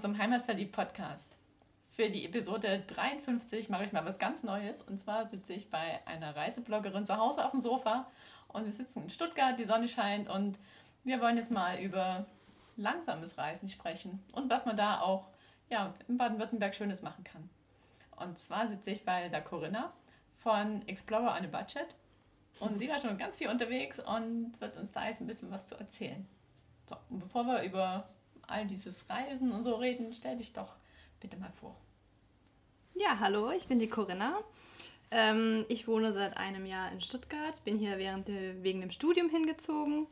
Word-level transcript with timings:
zum 0.00 0.18
Heimatverliebt-Podcast. 0.18 1.36
Für 1.94 2.10
die 2.10 2.26
Episode 2.26 2.82
53 2.86 3.70
mache 3.70 3.84
ich 3.84 3.92
mal 3.92 4.04
was 4.04 4.18
ganz 4.18 4.42
Neues. 4.42 4.82
Und 4.82 4.98
zwar 4.98 5.26
sitze 5.26 5.54
ich 5.54 5.70
bei 5.70 6.06
einer 6.06 6.36
Reisebloggerin 6.36 7.06
zu 7.06 7.16
Hause 7.16 7.44
auf 7.44 7.52
dem 7.52 7.60
Sofa 7.60 8.06
und 8.48 8.66
wir 8.66 8.72
sitzen 8.72 9.04
in 9.04 9.10
Stuttgart, 9.10 9.58
die 9.58 9.64
Sonne 9.64 9.88
scheint 9.88 10.28
und 10.28 10.58
wir 11.04 11.20
wollen 11.20 11.36
jetzt 11.36 11.50
mal 11.50 11.78
über 11.78 12.26
langsames 12.76 13.38
Reisen 13.38 13.68
sprechen 13.68 14.22
und 14.32 14.50
was 14.50 14.66
man 14.66 14.76
da 14.76 15.00
auch 15.00 15.28
ja, 15.70 15.94
in 16.08 16.18
Baden-Württemberg 16.18 16.74
Schönes 16.74 17.02
machen 17.02 17.24
kann. 17.24 17.48
Und 18.16 18.38
zwar 18.38 18.68
sitze 18.68 18.90
ich 18.90 19.04
bei 19.04 19.28
der 19.28 19.40
Corinna 19.40 19.92
von 20.36 20.86
Explorer 20.86 21.36
on 21.36 21.44
a 21.44 21.58
Budget 21.58 21.94
und 22.60 22.78
sie 22.78 22.88
war 22.88 23.00
schon 23.00 23.16
ganz 23.18 23.36
viel 23.36 23.48
unterwegs 23.48 24.00
und 24.00 24.60
wird 24.60 24.76
uns 24.76 24.92
da 24.92 25.06
jetzt 25.06 25.20
ein 25.20 25.26
bisschen 25.26 25.50
was 25.50 25.66
zu 25.66 25.74
erzählen. 25.76 26.26
So, 26.88 26.96
und 27.10 27.20
bevor 27.20 27.44
wir 27.44 27.62
über 27.62 28.08
all 28.46 28.66
dieses 28.66 29.08
Reisen 29.08 29.52
und 29.52 29.64
so 29.64 29.74
reden, 29.76 30.12
stell 30.12 30.36
dich 30.36 30.52
doch 30.52 30.74
bitte 31.20 31.36
mal 31.36 31.52
vor. 31.60 31.76
Ja, 32.94 33.18
hallo, 33.20 33.50
ich 33.50 33.68
bin 33.68 33.78
die 33.78 33.88
Corinna. 33.88 34.38
Ähm, 35.10 35.64
ich 35.68 35.86
wohne 35.86 36.12
seit 36.12 36.36
einem 36.36 36.66
Jahr 36.66 36.90
in 36.92 37.00
Stuttgart, 37.00 37.62
bin 37.64 37.78
hier 37.78 37.98
während 37.98 38.28
de, 38.28 38.62
wegen 38.62 38.80
dem 38.80 38.90
Studium 38.90 39.28
hingezogen, 39.28 40.06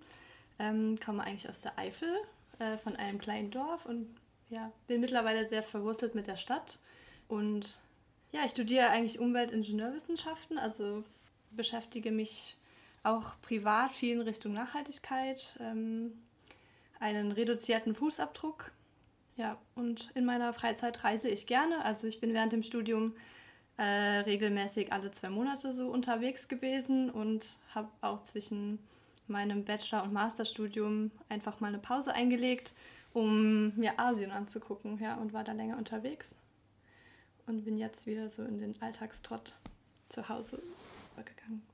ähm, 0.58 0.98
komme 1.04 1.24
eigentlich 1.24 1.48
aus 1.48 1.60
der 1.60 1.78
Eifel, 1.78 2.14
äh, 2.58 2.76
von 2.76 2.94
einem 2.96 3.18
kleinen 3.18 3.50
Dorf 3.50 3.86
und 3.86 4.14
ja, 4.50 4.70
bin 4.86 5.00
mittlerweile 5.00 5.44
sehr 5.46 5.62
verwurzelt 5.62 6.14
mit 6.14 6.26
der 6.26 6.36
Stadt. 6.36 6.78
Und 7.28 7.80
ja, 8.30 8.44
ich 8.44 8.52
studiere 8.52 8.90
eigentlich 8.90 9.18
Umweltingenieurwissenschaften, 9.18 10.58
also 10.58 11.02
beschäftige 11.50 12.12
mich 12.12 12.56
auch 13.02 13.40
privat 13.42 13.92
viel 13.92 14.14
in 14.14 14.20
Richtung 14.20 14.52
Nachhaltigkeit, 14.52 15.56
ähm, 15.60 16.12
einen 17.00 17.32
reduzierten 17.32 17.94
Fußabdruck. 17.94 18.72
Ja, 19.36 19.58
und 19.74 20.10
in 20.14 20.24
meiner 20.24 20.52
Freizeit 20.52 21.02
reise 21.02 21.28
ich 21.28 21.46
gerne. 21.46 21.84
Also 21.84 22.06
ich 22.06 22.20
bin 22.20 22.32
während 22.32 22.52
dem 22.52 22.62
Studium 22.62 23.14
äh, 23.76 23.82
regelmäßig 23.82 24.92
alle 24.92 25.10
zwei 25.10 25.30
Monate 25.30 25.74
so 25.74 25.88
unterwegs 25.88 26.46
gewesen 26.46 27.10
und 27.10 27.56
habe 27.74 27.88
auch 28.00 28.22
zwischen 28.22 28.78
meinem 29.26 29.64
Bachelor- 29.64 30.04
und 30.04 30.12
Masterstudium 30.12 31.10
einfach 31.28 31.60
mal 31.60 31.68
eine 31.68 31.78
Pause 31.78 32.12
eingelegt, 32.12 32.74
um 33.12 33.74
mir 33.76 33.98
Asien 33.98 34.30
anzugucken, 34.30 34.98
ja, 35.00 35.14
und 35.16 35.32
war 35.32 35.44
da 35.44 35.52
länger 35.52 35.78
unterwegs 35.78 36.36
und 37.46 37.64
bin 37.64 37.76
jetzt 37.78 38.06
wieder 38.06 38.28
so 38.28 38.42
in 38.42 38.58
den 38.58 38.80
Alltagstrott 38.80 39.54
zu 40.08 40.28
Hause 40.28 40.62
übergegangen. 41.12 41.73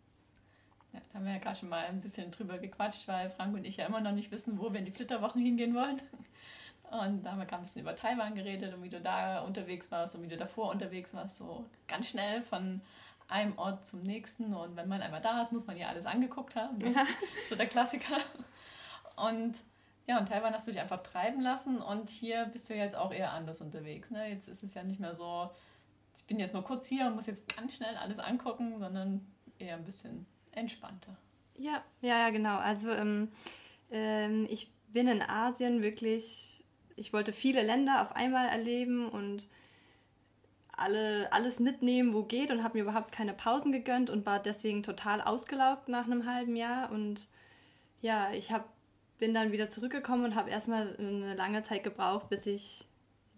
Ja, 0.92 1.00
da 1.12 1.18
haben 1.18 1.26
wir 1.26 1.32
ja 1.32 1.38
gerade 1.38 1.56
schon 1.56 1.68
mal 1.68 1.84
ein 1.86 2.00
bisschen 2.00 2.30
drüber 2.30 2.58
gequatscht, 2.58 3.06
weil 3.06 3.30
Frank 3.30 3.54
und 3.54 3.64
ich 3.64 3.76
ja 3.76 3.86
immer 3.86 4.00
noch 4.00 4.12
nicht 4.12 4.30
wissen, 4.30 4.58
wo 4.58 4.72
wir 4.72 4.80
in 4.80 4.86
die 4.86 4.90
Flitterwochen 4.90 5.40
hingehen 5.40 5.74
wollen. 5.74 6.00
Und 6.90 7.22
da 7.22 7.32
haben 7.32 7.38
wir 7.38 7.46
gerade 7.46 7.62
ein 7.62 7.66
bisschen 7.66 7.82
über 7.82 7.94
Taiwan 7.94 8.34
geredet 8.34 8.74
und 8.74 8.82
wie 8.82 8.88
du 8.88 9.00
da 9.00 9.40
unterwegs 9.42 9.90
warst 9.92 10.16
und 10.16 10.22
wie 10.22 10.28
du 10.28 10.36
davor 10.36 10.70
unterwegs 10.70 11.14
warst, 11.14 11.36
so 11.36 11.64
ganz 11.86 12.08
schnell 12.08 12.42
von 12.42 12.80
einem 13.28 13.56
Ort 13.58 13.86
zum 13.86 14.02
nächsten. 14.02 14.52
Und 14.54 14.74
wenn 14.74 14.88
man 14.88 15.00
einmal 15.00 15.20
da 15.20 15.40
ist, 15.40 15.52
muss 15.52 15.66
man 15.66 15.76
ja 15.76 15.88
alles 15.88 16.04
angeguckt 16.04 16.56
haben. 16.56 16.78
Ne? 16.78 16.92
Ja. 16.92 17.06
So 17.48 17.54
der 17.54 17.66
Klassiker. 17.66 18.16
Und 19.14 19.54
ja, 20.08 20.18
und 20.18 20.28
Taiwan 20.28 20.52
hast 20.52 20.66
du 20.66 20.72
dich 20.72 20.80
einfach 20.80 21.04
treiben 21.04 21.40
lassen 21.40 21.80
und 21.80 22.10
hier 22.10 22.46
bist 22.46 22.68
du 22.68 22.74
jetzt 22.74 22.96
auch 22.96 23.12
eher 23.12 23.32
anders 23.32 23.60
unterwegs. 23.60 24.10
Ne? 24.10 24.28
Jetzt 24.28 24.48
ist 24.48 24.64
es 24.64 24.74
ja 24.74 24.82
nicht 24.82 24.98
mehr 24.98 25.14
so, 25.14 25.50
ich 26.16 26.24
bin 26.24 26.40
jetzt 26.40 26.52
nur 26.52 26.64
kurz 26.64 26.88
hier 26.88 27.06
und 27.06 27.14
muss 27.14 27.26
jetzt 27.26 27.54
ganz 27.54 27.76
schnell 27.76 27.96
alles 27.96 28.18
angucken, 28.18 28.80
sondern 28.80 29.24
eher 29.60 29.76
ein 29.76 29.84
bisschen 29.84 30.26
entspannter. 30.52 31.16
Ja, 31.56 31.84
ja, 32.02 32.18
ja, 32.18 32.30
genau. 32.30 32.56
Also 32.58 32.90
ähm, 32.90 33.28
ähm, 33.90 34.46
ich 34.48 34.70
bin 34.88 35.08
in 35.08 35.22
Asien 35.22 35.82
wirklich, 35.82 36.64
ich 36.96 37.12
wollte 37.12 37.32
viele 37.32 37.62
Länder 37.62 38.02
auf 38.02 38.16
einmal 38.16 38.48
erleben 38.48 39.08
und 39.08 39.46
alle, 40.72 41.30
alles 41.32 41.60
mitnehmen, 41.60 42.14
wo 42.14 42.22
geht 42.22 42.50
und 42.50 42.62
habe 42.62 42.78
mir 42.78 42.84
überhaupt 42.84 43.12
keine 43.12 43.34
Pausen 43.34 43.70
gegönnt 43.72 44.10
und 44.10 44.24
war 44.24 44.40
deswegen 44.40 44.82
total 44.82 45.20
ausgelaugt 45.20 45.88
nach 45.88 46.06
einem 46.06 46.26
halben 46.26 46.56
Jahr. 46.56 46.90
Und 46.90 47.28
ja, 48.00 48.32
ich 48.32 48.50
hab, 48.50 48.72
bin 49.18 49.34
dann 49.34 49.52
wieder 49.52 49.68
zurückgekommen 49.68 50.24
und 50.24 50.34
habe 50.34 50.50
erstmal 50.50 50.96
eine 50.96 51.34
lange 51.34 51.62
Zeit 51.62 51.84
gebraucht, 51.84 52.30
bis 52.30 52.46
ich 52.46 52.86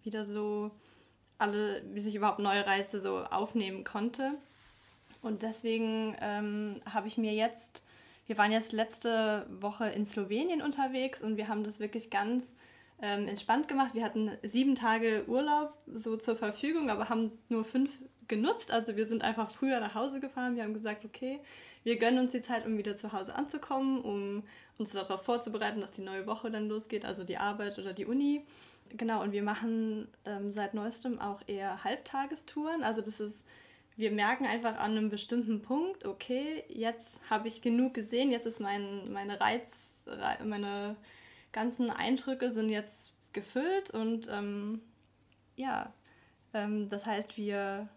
wieder 0.04 0.24
so 0.24 0.70
alle, 1.38 1.82
bis 1.82 2.06
ich 2.06 2.14
überhaupt 2.14 2.38
neue 2.38 2.64
Reise 2.64 3.00
so 3.00 3.24
aufnehmen 3.24 3.82
konnte. 3.82 4.34
Und 5.22 5.42
deswegen 5.42 6.16
ähm, 6.20 6.82
habe 6.92 7.06
ich 7.06 7.16
mir 7.16 7.32
jetzt, 7.32 7.82
wir 8.26 8.36
waren 8.36 8.52
jetzt 8.52 8.72
letzte 8.72 9.46
Woche 9.48 9.88
in 9.88 10.04
Slowenien 10.04 10.60
unterwegs 10.60 11.22
und 11.22 11.36
wir 11.36 11.48
haben 11.48 11.64
das 11.64 11.80
wirklich 11.80 12.10
ganz 12.10 12.54
ähm, 13.00 13.28
entspannt 13.28 13.68
gemacht. 13.68 13.94
Wir 13.94 14.04
hatten 14.04 14.32
sieben 14.42 14.74
Tage 14.74 15.24
Urlaub 15.28 15.72
so 15.86 16.16
zur 16.16 16.36
Verfügung, 16.36 16.90
aber 16.90 17.08
haben 17.08 17.32
nur 17.48 17.64
fünf 17.64 17.90
genutzt. 18.28 18.72
Also 18.72 18.96
wir 18.96 19.06
sind 19.06 19.22
einfach 19.22 19.50
früher 19.50 19.78
nach 19.80 19.94
Hause 19.94 20.18
gefahren. 20.18 20.56
Wir 20.56 20.64
haben 20.64 20.74
gesagt, 20.74 21.04
okay, 21.04 21.40
wir 21.84 21.96
gönnen 21.98 22.18
uns 22.18 22.32
die 22.32 22.42
Zeit, 22.42 22.66
um 22.66 22.76
wieder 22.78 22.96
zu 22.96 23.12
Hause 23.12 23.34
anzukommen, 23.34 24.00
um 24.00 24.42
uns 24.78 24.92
darauf 24.92 25.22
vorzubereiten, 25.22 25.80
dass 25.80 25.92
die 25.92 26.02
neue 26.02 26.26
Woche 26.26 26.50
dann 26.50 26.68
losgeht, 26.68 27.04
also 27.04 27.24
die 27.24 27.36
Arbeit 27.36 27.78
oder 27.78 27.92
die 27.92 28.06
Uni. 28.06 28.44
Genau, 28.96 29.22
und 29.22 29.32
wir 29.32 29.42
machen 29.42 30.08
ähm, 30.24 30.52
seit 30.52 30.74
neuestem 30.74 31.20
auch 31.20 31.40
eher 31.46 31.82
Halbtagestouren. 31.84 32.82
Also 32.82 33.00
das 33.00 33.20
ist 33.20 33.44
wir 33.96 34.10
merken 34.10 34.46
einfach 34.46 34.78
an 34.78 34.92
einem 34.92 35.10
bestimmten 35.10 35.62
Punkt, 35.62 36.04
okay, 36.04 36.64
jetzt 36.68 37.20
habe 37.28 37.48
ich 37.48 37.62
genug 37.62 37.94
gesehen, 37.94 38.30
jetzt 38.30 38.46
ist 38.46 38.60
mein, 38.60 39.12
meine 39.12 39.40
Reiz, 39.40 40.06
meine 40.44 40.96
ganzen 41.52 41.90
Eindrücke 41.90 42.50
sind 42.50 42.70
jetzt 42.70 43.12
gefüllt 43.32 43.90
und 43.90 44.28
ähm, 44.30 44.80
ja, 45.56 45.92
ähm, 46.54 46.88
das 46.88 47.06
heißt, 47.06 47.36
wir 47.36 47.88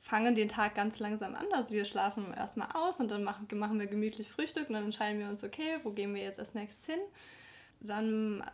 fangen 0.00 0.34
den 0.34 0.48
Tag 0.48 0.74
ganz 0.74 1.00
langsam 1.00 1.34
an. 1.34 1.46
Also 1.52 1.74
wir 1.74 1.84
schlafen 1.84 2.32
erstmal 2.32 2.68
aus 2.74 3.00
und 3.00 3.10
dann 3.10 3.24
machen, 3.24 3.48
machen 3.54 3.80
wir 3.80 3.86
gemütlich 3.86 4.30
Frühstück 4.30 4.68
und 4.68 4.74
dann 4.74 4.84
entscheiden 4.84 5.18
wir 5.18 5.28
uns, 5.28 5.42
okay, 5.42 5.78
wo 5.82 5.90
gehen 5.90 6.14
wir 6.14 6.22
jetzt 6.22 6.38
als 6.38 6.54
nächstes 6.54 6.86
hin? 6.86 7.00
Dann 7.80 8.44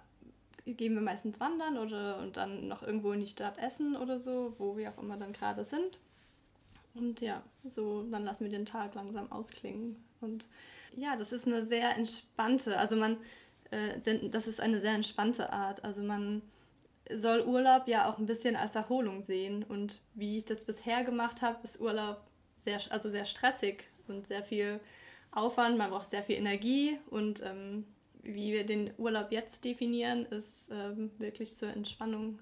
gehen 0.64 0.94
wir 0.94 1.02
meistens 1.02 1.40
wandern 1.40 1.76
oder 1.76 2.18
und 2.18 2.36
dann 2.36 2.68
noch 2.68 2.82
irgendwo 2.82 3.12
in 3.12 3.20
die 3.20 3.26
Stadt 3.26 3.58
essen 3.58 3.96
oder 3.96 4.18
so, 4.18 4.54
wo 4.58 4.76
wir 4.76 4.90
auch 4.90 5.02
immer 5.02 5.16
dann 5.16 5.32
gerade 5.32 5.64
sind. 5.64 5.98
Und 6.94 7.20
ja, 7.20 7.42
so, 7.64 8.02
dann 8.10 8.24
lassen 8.24 8.44
wir 8.44 8.50
den 8.50 8.66
Tag 8.66 8.94
langsam 8.94 9.30
ausklingen. 9.32 9.96
Und 10.20 10.46
ja, 10.94 11.16
das 11.16 11.32
ist 11.32 11.46
eine 11.46 11.64
sehr 11.64 11.96
entspannte, 11.96 12.78
also 12.78 12.96
man, 12.96 13.16
äh, 13.70 13.98
das 14.28 14.46
ist 14.46 14.60
eine 14.60 14.80
sehr 14.80 14.92
entspannte 14.92 15.52
Art. 15.52 15.84
Also 15.84 16.02
man 16.02 16.42
soll 17.10 17.40
Urlaub 17.40 17.88
ja 17.88 18.10
auch 18.10 18.18
ein 18.18 18.26
bisschen 18.26 18.56
als 18.56 18.74
Erholung 18.74 19.22
sehen. 19.22 19.62
Und 19.62 20.00
wie 20.14 20.36
ich 20.36 20.44
das 20.44 20.64
bisher 20.64 21.04
gemacht 21.04 21.42
habe, 21.42 21.58
ist 21.62 21.80
Urlaub 21.80 22.20
sehr, 22.64 22.80
also 22.90 23.10
sehr 23.10 23.24
stressig 23.24 23.84
und 24.08 24.26
sehr 24.26 24.42
viel 24.42 24.80
Aufwand. 25.30 25.78
Man 25.78 25.90
braucht 25.90 26.10
sehr 26.10 26.22
viel 26.22 26.36
Energie 26.36 26.98
und 27.10 27.42
ähm, 27.42 27.86
wie 28.22 28.52
wir 28.52 28.64
den 28.64 28.92
Urlaub 28.98 29.32
jetzt 29.32 29.64
definieren, 29.64 30.24
ist 30.26 30.70
ähm, 30.70 31.10
wirklich 31.18 31.54
zur 31.54 31.70
Entspannung, 31.70 32.38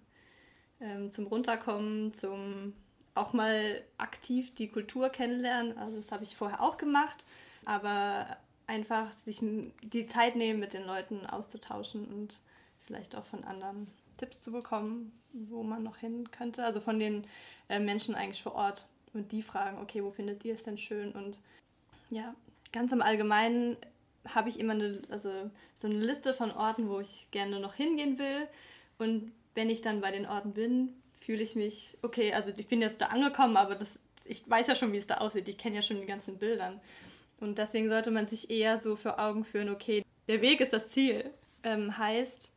ähm, 0.80 1.10
zum 1.10 1.26
Runterkommen, 1.26 2.14
zum 2.14 2.74
auch 3.20 3.32
mal 3.32 3.82
aktiv 3.98 4.54
die 4.54 4.68
Kultur 4.68 5.10
kennenlernen. 5.10 5.76
Also 5.78 5.96
das 5.96 6.10
habe 6.12 6.24
ich 6.24 6.36
vorher 6.36 6.62
auch 6.62 6.76
gemacht, 6.76 7.26
aber 7.64 8.36
einfach 8.66 9.10
sich 9.10 9.40
die 9.82 10.06
Zeit 10.06 10.36
nehmen, 10.36 10.60
mit 10.60 10.72
den 10.72 10.84
Leuten 10.84 11.26
auszutauschen 11.26 12.06
und 12.06 12.40
vielleicht 12.86 13.14
auch 13.16 13.26
von 13.26 13.44
anderen 13.44 13.88
Tipps 14.16 14.40
zu 14.40 14.52
bekommen, 14.52 15.12
wo 15.32 15.62
man 15.62 15.82
noch 15.82 15.96
hin 15.96 16.30
könnte. 16.30 16.64
Also 16.64 16.80
von 16.80 16.98
den 16.98 17.26
äh, 17.68 17.78
Menschen 17.78 18.14
eigentlich 18.14 18.42
vor 18.42 18.54
Ort 18.54 18.86
und 19.12 19.32
die 19.32 19.42
fragen, 19.42 19.78
okay, 19.78 20.02
wo 20.04 20.10
findet 20.10 20.44
ihr 20.44 20.54
es 20.54 20.62
denn 20.62 20.78
schön? 20.78 21.12
Und 21.12 21.38
ja, 22.10 22.34
ganz 22.72 22.92
im 22.92 23.02
Allgemeinen 23.02 23.76
habe 24.28 24.48
ich 24.48 24.60
immer 24.60 24.74
eine, 24.74 25.02
also 25.08 25.30
so 25.74 25.88
eine 25.88 25.98
Liste 25.98 26.34
von 26.34 26.50
Orten, 26.52 26.88
wo 26.88 27.00
ich 27.00 27.28
gerne 27.30 27.58
noch 27.58 27.74
hingehen 27.74 28.18
will. 28.18 28.46
Und 28.98 29.32
wenn 29.54 29.70
ich 29.70 29.82
dann 29.82 30.00
bei 30.00 30.10
den 30.10 30.26
Orten 30.26 30.52
bin, 30.52 31.00
fühle 31.30 31.44
ich 31.44 31.54
mich, 31.54 31.96
okay, 32.02 32.32
also 32.32 32.50
ich 32.56 32.66
bin 32.66 32.82
jetzt 32.82 33.00
da 33.00 33.06
angekommen, 33.06 33.56
aber 33.56 33.76
das, 33.76 34.00
ich 34.24 34.42
weiß 34.50 34.66
ja 34.66 34.74
schon, 34.74 34.92
wie 34.92 34.96
es 34.96 35.06
da 35.06 35.18
aussieht. 35.18 35.48
Ich 35.48 35.58
kenne 35.58 35.76
ja 35.76 35.82
schon 35.82 36.00
die 36.00 36.06
ganzen 36.06 36.38
Bildern. 36.38 36.80
Und 37.38 37.56
deswegen 37.56 37.88
sollte 37.88 38.10
man 38.10 38.26
sich 38.26 38.50
eher 38.50 38.78
so 38.78 38.96
vor 38.96 39.20
Augen 39.20 39.44
führen, 39.44 39.68
okay, 39.68 40.04
der 40.26 40.42
Weg 40.42 40.60
ist 40.60 40.72
das 40.72 40.88
Ziel. 40.88 41.30
Ähm, 41.62 41.96
heißt, 41.96 42.50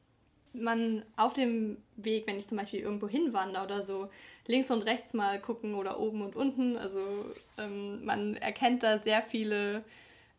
man 0.54 1.06
auf 1.18 1.34
dem 1.34 1.78
Weg, 1.98 2.26
wenn 2.26 2.40
ich 2.40 2.48
zum 2.48 2.58
Beispiel 2.58 2.80
irgendwo 2.80 3.08
hinwandere 3.08 3.64
oder 3.64 3.84
so, 3.84 4.10
links 4.48 4.72
und 4.72 4.82
rechts 4.82 5.14
mal 5.14 5.40
gucken 5.40 5.76
oder 5.76 6.00
oben 6.00 6.24
und 6.24 6.36
unten. 6.36 6.76
Also 6.76 7.28
ähm, 7.60 8.04
man 8.04 8.38
erkennt 8.38 8.82
da 8.82 8.98
sehr 8.98 9.22
viele 9.22 9.84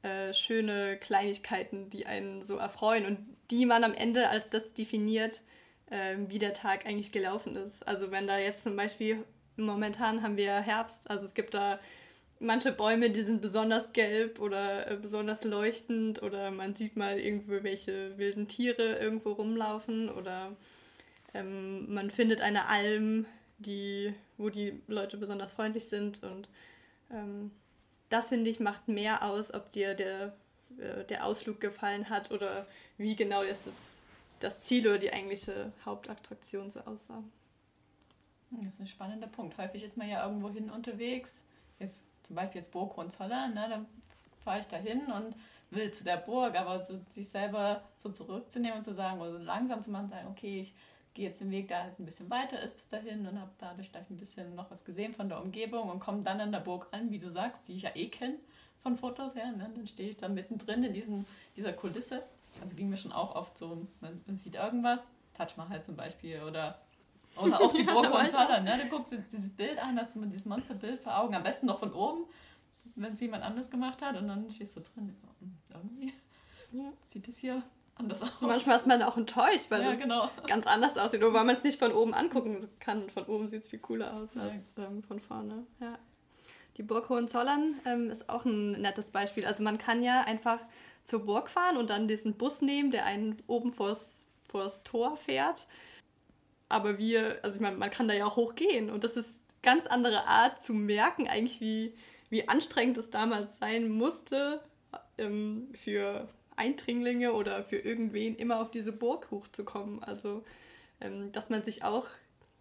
äh, 0.02 0.34
schöne 0.34 0.96
Kleinigkeiten, 0.96 1.88
die 1.88 2.06
einen 2.06 2.44
so 2.44 2.56
erfreuen 2.56 3.06
und 3.06 3.18
die 3.52 3.64
man 3.64 3.84
am 3.84 3.94
Ende 3.94 4.28
als 4.28 4.50
das 4.50 4.72
definiert, 4.72 5.40
ähm, 5.90 6.28
wie 6.30 6.38
der 6.38 6.52
Tag 6.52 6.86
eigentlich 6.86 7.12
gelaufen 7.12 7.56
ist. 7.56 7.86
Also 7.86 8.10
wenn 8.10 8.26
da 8.26 8.38
jetzt 8.38 8.62
zum 8.62 8.76
Beispiel, 8.76 9.24
momentan 9.56 10.22
haben 10.22 10.36
wir 10.36 10.54
Herbst, 10.60 11.10
also 11.10 11.26
es 11.26 11.34
gibt 11.34 11.54
da 11.54 11.78
manche 12.40 12.72
Bäume, 12.72 13.10
die 13.10 13.22
sind 13.22 13.40
besonders 13.40 13.92
gelb 13.92 14.40
oder 14.40 14.90
äh, 14.90 14.96
besonders 14.96 15.44
leuchtend 15.44 16.22
oder 16.22 16.50
man 16.50 16.74
sieht 16.74 16.96
mal 16.96 17.18
irgendwo 17.18 17.62
welche 17.62 18.16
wilden 18.18 18.48
Tiere 18.48 18.98
irgendwo 18.98 19.32
rumlaufen 19.32 20.08
oder 20.08 20.56
ähm, 21.32 21.92
man 21.92 22.10
findet 22.10 22.40
eine 22.40 22.66
Alm, 22.68 23.26
die, 23.58 24.14
wo 24.36 24.50
die 24.50 24.80
Leute 24.86 25.16
besonders 25.16 25.52
freundlich 25.52 25.86
sind 25.86 26.22
und 26.22 26.48
ähm, 27.10 27.50
das 28.08 28.28
finde 28.28 28.50
ich 28.50 28.60
macht 28.60 28.88
mehr 28.88 29.24
aus, 29.24 29.52
ob 29.52 29.70
dir 29.70 29.94
der, 29.94 30.34
äh, 30.78 31.04
der 31.04 31.24
Ausflug 31.24 31.60
gefallen 31.60 32.08
hat 32.10 32.30
oder 32.30 32.66
wie 32.98 33.16
genau 33.16 33.42
ist 33.42 33.66
das, 33.66 34.00
das 34.40 34.60
Ziel 34.60 34.86
oder 34.86 34.98
die 34.98 35.12
eigentliche 35.12 35.72
Hauptattraktion 35.84 36.70
so 36.70 36.80
aussah. 36.80 37.22
Das 38.50 38.74
ist 38.74 38.80
ein 38.80 38.86
spannender 38.86 39.26
Punkt. 39.26 39.58
Häufig 39.58 39.82
ist 39.82 39.96
man 39.96 40.08
ja 40.08 40.24
irgendwo 40.24 40.50
hin 40.50 40.70
unterwegs. 40.70 41.42
Jetzt 41.78 42.04
zum 42.22 42.36
Beispiel 42.36 42.60
jetzt 42.60 42.72
Burg 42.72 42.96
Hohenzollern, 42.96 43.54
ne, 43.54 43.66
dann 43.68 43.86
fahre 44.44 44.60
ich 44.60 44.66
da 44.66 44.76
hin 44.76 45.02
und 45.06 45.34
will 45.70 45.90
zu 45.90 46.04
der 46.04 46.18
Burg, 46.18 46.54
aber 46.54 46.84
so, 46.84 47.00
sich 47.10 47.28
selber 47.28 47.82
so 47.96 48.10
zurückzunehmen 48.10 48.78
und 48.78 48.84
zu 48.84 48.94
sagen, 48.94 49.20
oder 49.20 49.32
so 49.32 49.38
langsam 49.38 49.82
zu 49.82 49.90
machen, 49.90 50.08
sagen, 50.08 50.28
okay, 50.28 50.60
ich 50.60 50.74
gehe 51.14 51.26
jetzt 51.26 51.40
den 51.40 51.50
Weg, 51.50 51.68
der 51.68 51.84
halt 51.84 51.98
ein 51.98 52.04
bisschen 52.04 52.30
weiter 52.30 52.60
ist 52.60 52.76
bis 52.76 52.88
dahin 52.88 53.26
und 53.26 53.40
habe 53.40 53.50
dadurch 53.58 53.90
gleich 53.90 54.08
ein 54.10 54.16
bisschen 54.16 54.54
noch 54.54 54.70
was 54.70 54.84
gesehen 54.84 55.14
von 55.14 55.28
der 55.28 55.40
Umgebung 55.40 55.88
und 55.88 56.00
komme 56.00 56.22
dann 56.22 56.40
an 56.40 56.52
der 56.52 56.60
Burg 56.60 56.88
an, 56.90 57.10
wie 57.10 57.18
du 57.18 57.30
sagst, 57.30 57.68
die 57.68 57.74
ich 57.74 57.82
ja 57.82 57.90
eh 57.94 58.08
kenne 58.08 58.36
von 58.82 58.96
Fotos 58.96 59.34
her. 59.34 59.52
Ne? 59.52 59.70
Dann 59.74 59.86
stehe 59.86 60.10
ich 60.10 60.16
da 60.16 60.28
mittendrin 60.28 60.82
in 60.84 60.92
diesem, 60.92 61.24
dieser 61.56 61.72
Kulisse. 61.72 62.22
Also 62.60 62.74
ging 62.74 62.88
mir 62.88 62.96
schon 62.96 63.12
auch 63.12 63.34
oft 63.34 63.56
so, 63.58 63.86
man, 64.00 64.36
sieht 64.36 64.54
irgendwas, 64.54 65.08
Touch 65.36 65.56
Mahal 65.56 65.82
zum 65.82 65.96
Beispiel 65.96 66.42
oder 66.42 66.80
oder 67.36 67.60
auch 67.60 67.72
die 67.72 67.82
Burg 67.84 68.12
Hohenzollern, 68.12 68.62
ne? 68.62 68.78
Du 68.82 68.88
guckst 68.88 69.12
dir 69.12 69.18
dieses 69.18 69.50
Bild 69.50 69.78
an, 69.78 69.98
hast 69.98 70.14
du 70.14 70.24
dieses 70.24 70.46
Monsterbild 70.46 71.00
vor 71.00 71.18
Augen, 71.18 71.34
am 71.34 71.42
besten 71.42 71.66
noch 71.66 71.80
von 71.80 71.92
oben, 71.92 72.26
wenn 72.94 73.14
es 73.14 73.20
jemand 73.20 73.42
anders 73.42 73.70
gemacht 73.70 74.00
hat 74.02 74.16
und 74.16 74.28
dann 74.28 74.50
stehst 74.52 74.76
du 74.76 74.80
drin. 74.80 75.16
So, 75.20 75.28
hm, 75.40 75.56
irgendwie 75.72 76.12
ja. 76.72 76.92
sieht 77.04 77.26
es 77.26 77.38
hier 77.38 77.62
anders 77.96 78.22
aus. 78.22 78.30
Manchmal 78.40 78.76
ist 78.76 78.86
man 78.86 79.02
auch 79.02 79.16
enttäuscht, 79.16 79.70
weil 79.70 79.82
ja, 79.82 79.92
es 79.92 79.98
genau. 79.98 80.30
ganz 80.46 80.66
anders 80.66 80.96
aussieht. 80.96 81.22
Oder 81.22 81.34
weil 81.34 81.44
man 81.44 81.56
es 81.56 81.64
nicht 81.64 81.78
von 81.78 81.92
oben 81.92 82.14
angucken 82.14 82.58
kann. 82.80 83.08
Von 83.10 83.24
oben 83.24 83.48
sieht 83.48 83.62
es 83.62 83.68
viel 83.68 83.78
cooler 83.78 84.14
aus 84.14 84.36
als 84.36 84.74
ähm, 84.78 85.02
von 85.02 85.20
vorne. 85.20 85.66
Ja. 85.80 85.98
Die 86.76 86.82
Burg 86.82 87.08
Hohenzollern 87.08 87.80
ähm, 87.84 88.10
ist 88.10 88.28
auch 88.28 88.44
ein 88.44 88.72
nettes 88.72 89.10
Beispiel. 89.10 89.46
Also 89.46 89.62
man 89.62 89.78
kann 89.78 90.02
ja 90.02 90.22
einfach 90.22 90.58
zur 91.04 91.24
Burg 91.24 91.48
fahren 91.48 91.76
und 91.76 91.90
dann 91.90 92.08
diesen 92.08 92.34
Bus 92.34 92.62
nehmen, 92.62 92.90
der 92.90 93.04
einen 93.04 93.42
oben 93.46 93.72
vors, 93.72 94.26
vors 94.48 94.82
Tor 94.82 95.16
fährt. 95.16 95.68
Aber 96.68 96.98
wir, 96.98 97.38
also 97.42 97.56
ich 97.56 97.60
meine, 97.60 97.76
man 97.76 97.90
kann 97.90 98.08
da 98.08 98.14
ja 98.14 98.24
auch 98.24 98.36
hochgehen 98.36 98.90
und 98.90 99.04
das 99.04 99.16
ist 99.16 99.28
ganz 99.62 99.86
andere 99.86 100.26
Art 100.26 100.62
zu 100.62 100.72
merken, 100.72 101.28
eigentlich 101.28 101.60
wie, 101.60 101.94
wie 102.30 102.48
anstrengend 102.48 102.96
es 102.96 103.10
damals 103.10 103.58
sein 103.58 103.88
musste, 103.90 104.62
ähm, 105.18 105.68
für 105.74 106.28
Eindringlinge 106.56 107.32
oder 107.32 107.64
für 107.64 107.78
irgendwen 107.78 108.36
immer 108.36 108.60
auf 108.60 108.70
diese 108.70 108.92
Burg 108.92 109.30
hochzukommen. 109.30 110.02
Also, 110.02 110.44
ähm, 111.00 111.32
dass 111.32 111.50
man 111.50 111.64
sich 111.64 111.84
auch 111.84 112.06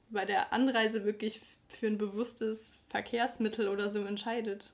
bei 0.10 0.26
der 0.26 0.54
Anreise 0.54 1.06
wirklich 1.06 1.42
für 1.68 1.88
ein 1.88 1.98
bewusstes 1.98 2.80
Verkehrsmittel 2.90 3.68
oder 3.68 3.90
so 3.90 4.04
entscheidet, 4.04 4.72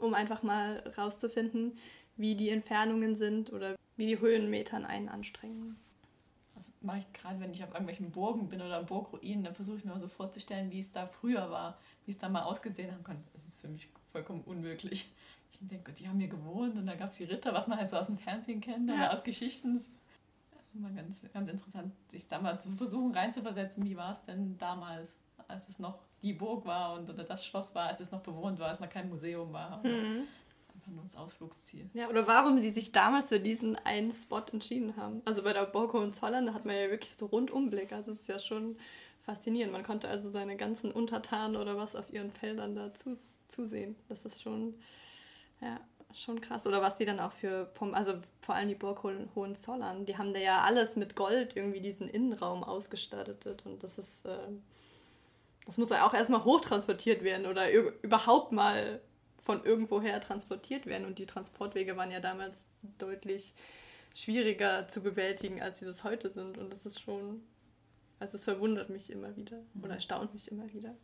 um 0.00 0.14
einfach 0.14 0.42
mal 0.42 0.82
rauszufinden, 0.96 1.78
wie 2.16 2.34
die 2.34 2.50
Entfernungen 2.50 3.16
sind 3.16 3.52
oder 3.52 3.76
wie 3.96 4.06
die 4.06 4.20
Höhenmetern 4.20 4.84
einen 4.84 5.08
anstrengen. 5.08 5.76
Das 6.54 6.72
mache 6.80 6.98
ich 6.98 7.12
gerade, 7.12 7.40
wenn 7.40 7.52
ich 7.52 7.64
auf 7.64 7.70
irgendwelchen 7.70 8.10
Burgen 8.10 8.48
bin 8.48 8.60
oder 8.60 8.82
Burgruinen, 8.82 9.44
dann 9.44 9.54
versuche 9.54 9.78
ich 9.78 9.84
mir 9.84 9.98
so 9.98 10.08
vorzustellen, 10.08 10.70
wie 10.70 10.80
es 10.80 10.92
da 10.92 11.06
früher 11.06 11.50
war, 11.50 11.78
wie 12.04 12.12
es 12.12 12.18
da 12.18 12.28
mal 12.28 12.42
ausgesehen 12.42 12.92
haben 12.92 13.04
kann. 13.04 13.22
Das 13.32 13.42
ist 13.42 13.60
für 13.60 13.68
mich 13.68 13.88
vollkommen 14.12 14.42
unmöglich 14.44 15.10
ich 15.62 15.68
denke, 15.68 15.92
die 15.92 16.08
haben 16.08 16.18
hier 16.18 16.28
gewohnt 16.28 16.76
und 16.76 16.86
da 16.86 16.94
gab 16.94 17.10
es 17.10 17.16
die 17.16 17.24
Ritter, 17.24 17.52
was 17.52 17.66
man 17.66 17.78
halt 17.78 17.90
so 17.90 17.96
aus 17.96 18.06
dem 18.06 18.18
Fernsehen 18.18 18.60
kennt 18.60 18.88
ja. 18.88 18.94
oder 18.94 19.12
aus 19.12 19.22
Geschichten. 19.22 19.80
Immer 20.74 20.90
ganz, 20.90 21.24
ganz 21.32 21.48
interessant, 21.48 21.92
sich 22.10 22.26
da 22.26 22.40
mal 22.40 22.60
zu 22.60 22.70
versuchen 22.70 23.14
reinzuversetzen, 23.14 23.84
wie 23.84 23.96
war 23.96 24.12
es 24.12 24.22
denn 24.22 24.56
damals, 24.58 25.14
als 25.48 25.68
es 25.68 25.78
noch 25.78 25.98
die 26.22 26.32
Burg 26.32 26.64
war 26.64 26.94
und 26.94 27.10
oder 27.10 27.24
das 27.24 27.44
Schloss 27.44 27.74
war, 27.74 27.88
als 27.88 28.00
es 28.00 28.10
noch 28.10 28.22
bewohnt 28.22 28.58
war, 28.58 28.68
als 28.68 28.80
noch 28.80 28.88
kein 28.88 29.08
Museum 29.08 29.52
war. 29.52 29.84
Mhm. 29.84 30.24
Einfach 30.82 30.92
nur 30.92 31.04
das 31.04 31.16
Ausflugsziel. 31.16 31.88
Ja, 31.94 32.08
oder 32.08 32.26
warum 32.26 32.60
die 32.60 32.70
sich 32.70 32.90
damals 32.90 33.28
für 33.28 33.38
diesen 33.38 33.76
einen 33.76 34.12
Spot 34.12 34.42
entschieden 34.52 34.96
haben. 34.96 35.22
Also 35.24 35.42
bei 35.42 35.52
der 35.52 35.64
Burg 35.66 35.92
Hohenzollern, 35.92 36.46
da 36.46 36.54
hat 36.54 36.64
man 36.64 36.74
ja 36.74 36.90
wirklich 36.90 37.14
so 37.14 37.26
Rundumblick. 37.26 37.92
Also 37.92 38.12
es 38.12 38.22
ist 38.22 38.28
ja 38.28 38.38
schon 38.40 38.76
faszinierend. 39.24 39.72
Man 39.72 39.84
konnte 39.84 40.08
also 40.08 40.28
seine 40.28 40.56
ganzen 40.56 40.90
Untertanen 40.90 41.56
oder 41.56 41.76
was 41.76 41.94
auf 41.94 42.12
ihren 42.12 42.32
Feldern 42.32 42.74
da 42.74 42.90
zusehen. 43.48 43.94
Das 44.08 44.24
ist 44.24 44.42
schon 44.42 44.74
ja, 45.60 45.80
schon 46.14 46.40
krass. 46.40 46.66
Oder 46.66 46.82
was 46.82 46.96
die 46.96 47.04
dann 47.04 47.20
auch 47.20 47.32
für, 47.32 47.72
also 47.92 48.14
vor 48.40 48.54
allem 48.54 48.68
die 48.68 48.74
Burg 48.74 49.02
Hohenzollern, 49.02 50.04
die 50.04 50.18
haben 50.18 50.34
da 50.34 50.40
ja 50.40 50.60
alles 50.60 50.96
mit 50.96 51.16
Gold 51.16 51.56
irgendwie 51.56 51.80
diesen 51.80 52.08
Innenraum 52.08 52.64
ausgestattet. 52.64 53.64
Und 53.64 53.82
das 53.82 53.98
ist, 53.98 54.26
äh, 54.26 54.36
das 55.66 55.78
muss 55.78 55.90
ja 55.90 56.06
auch 56.06 56.14
erstmal 56.14 56.44
hochtransportiert 56.44 57.22
werden 57.22 57.46
oder 57.46 57.70
überhaupt 58.02 58.52
mal 58.52 59.00
von 59.42 59.64
irgendwoher 59.64 60.20
transportiert 60.20 60.86
werden. 60.86 61.06
Und 61.06 61.18
die 61.18 61.26
Transportwege 61.26 61.96
waren 61.96 62.10
ja 62.10 62.20
damals 62.20 62.56
deutlich 62.98 63.52
schwieriger 64.14 64.88
zu 64.88 65.00
bewältigen, 65.02 65.62
als 65.62 65.78
sie 65.80 65.84
das 65.84 66.04
heute 66.04 66.30
sind. 66.30 66.58
Und 66.58 66.70
das 66.70 66.86
ist 66.86 67.00
schon, 67.00 67.42
also 68.18 68.36
es 68.36 68.44
verwundert 68.44 68.90
mich 68.90 69.10
immer 69.10 69.36
wieder 69.36 69.58
oder 69.78 69.88
mhm. 69.88 69.94
erstaunt 69.94 70.34
mich 70.34 70.50
immer 70.50 70.72
wieder. 70.72 70.94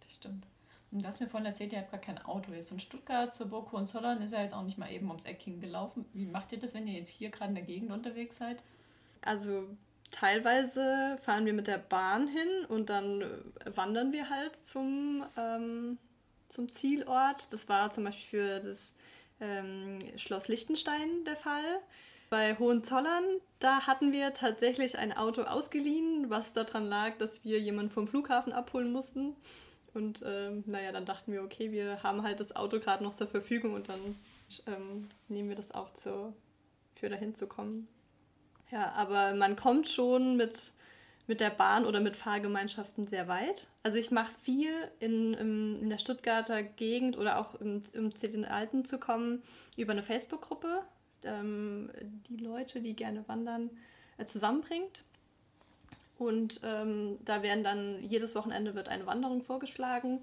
Das 0.00 0.14
stimmt. 0.14 0.46
Du 0.94 1.06
hast 1.06 1.20
mir 1.20 1.26
vorhin 1.26 1.46
erzählt, 1.46 1.72
ihr 1.72 1.78
habt 1.78 1.90
gar 1.90 2.00
kein 2.00 2.18
Auto. 2.18 2.52
Jetzt 2.52 2.68
von 2.68 2.78
Stuttgart 2.78 3.32
zur 3.32 3.46
Burg 3.46 3.72
Hohenzollern 3.72 4.20
ist 4.20 4.32
ja 4.32 4.42
jetzt 4.42 4.52
auch 4.52 4.62
nicht 4.62 4.76
mal 4.76 4.92
eben 4.92 5.08
ums 5.08 5.24
Eck 5.24 5.40
hingelaufen. 5.40 6.04
Wie 6.12 6.26
macht 6.26 6.52
ihr 6.52 6.58
das, 6.58 6.74
wenn 6.74 6.86
ihr 6.86 6.98
jetzt 6.98 7.08
hier 7.08 7.30
gerade 7.30 7.48
in 7.48 7.54
der 7.54 7.64
Gegend 7.64 7.90
unterwegs 7.90 8.36
seid? 8.36 8.62
Also 9.22 9.68
teilweise 10.10 11.16
fahren 11.22 11.46
wir 11.46 11.54
mit 11.54 11.66
der 11.66 11.78
Bahn 11.78 12.28
hin 12.28 12.66
und 12.68 12.90
dann 12.90 13.24
wandern 13.74 14.12
wir 14.12 14.28
halt 14.28 14.54
zum, 14.66 15.24
ähm, 15.38 15.96
zum 16.52 16.70
Zielort. 16.70 17.52
Das 17.52 17.68
war 17.68 17.92
zum 17.92 18.04
Beispiel 18.04 18.40
für 18.40 18.60
das 18.60 18.92
ähm, 19.40 19.98
Schloss 20.16 20.48
Liechtenstein 20.48 21.24
der 21.24 21.36
Fall. 21.36 21.80
Bei 22.30 22.56
Hohenzollern, 22.58 23.24
da 23.58 23.86
hatten 23.86 24.12
wir 24.12 24.32
tatsächlich 24.32 24.96
ein 24.96 25.12
Auto 25.12 25.42
ausgeliehen, 25.42 26.30
was 26.30 26.52
daran 26.52 26.86
lag, 26.86 27.18
dass 27.18 27.44
wir 27.44 27.60
jemanden 27.60 27.90
vom 27.90 28.08
Flughafen 28.08 28.52
abholen 28.52 28.90
mussten. 28.90 29.36
Und 29.92 30.22
ähm, 30.24 30.64
naja, 30.66 30.92
dann 30.92 31.04
dachten 31.04 31.32
wir, 31.32 31.42
okay, 31.42 31.70
wir 31.72 32.02
haben 32.02 32.22
halt 32.22 32.40
das 32.40 32.56
Auto 32.56 32.80
gerade 32.80 33.04
noch 33.04 33.14
zur 33.14 33.26
Verfügung 33.26 33.74
und 33.74 33.90
dann 33.90 34.16
ähm, 34.66 35.08
nehmen 35.28 35.50
wir 35.50 35.56
das 35.56 35.72
auch 35.72 35.90
zur, 35.90 36.32
für 36.94 37.10
dahin 37.10 37.34
zu 37.34 37.46
kommen. 37.46 37.88
Ja, 38.70 38.92
aber 38.92 39.34
man 39.34 39.54
kommt 39.54 39.88
schon 39.88 40.36
mit, 40.36 40.72
mit 41.32 41.40
der 41.40 41.48
Bahn 41.48 41.86
oder 41.86 41.98
mit 41.98 42.14
Fahrgemeinschaften 42.14 43.06
sehr 43.06 43.26
weit. 43.26 43.66
Also 43.82 43.96
ich 43.96 44.10
mache 44.10 44.30
viel 44.42 44.70
in, 45.00 45.32
in, 45.32 45.88
der 45.88 45.96
Stuttgarter 45.96 46.62
Gegend 46.62 47.16
oder 47.16 47.38
auch 47.38 47.54
im, 47.54 47.82
im 47.94 48.14
CD 48.14 48.44
Alten 48.44 48.84
zu 48.84 48.98
kommen 48.98 49.42
über 49.78 49.92
eine 49.92 50.02
Facebook-Gruppe, 50.02 50.82
ähm, 51.24 51.90
die 52.28 52.36
Leute, 52.36 52.82
die 52.82 52.94
gerne 52.94 53.26
wandern, 53.28 53.70
äh, 54.18 54.26
zusammenbringt. 54.26 55.04
Und 56.18 56.60
ähm, 56.64 57.16
da 57.24 57.42
werden 57.42 57.64
dann 57.64 58.02
jedes 58.02 58.34
Wochenende 58.34 58.74
wird 58.74 58.90
eine 58.90 59.06
Wanderung 59.06 59.40
vorgeschlagen. 59.40 60.22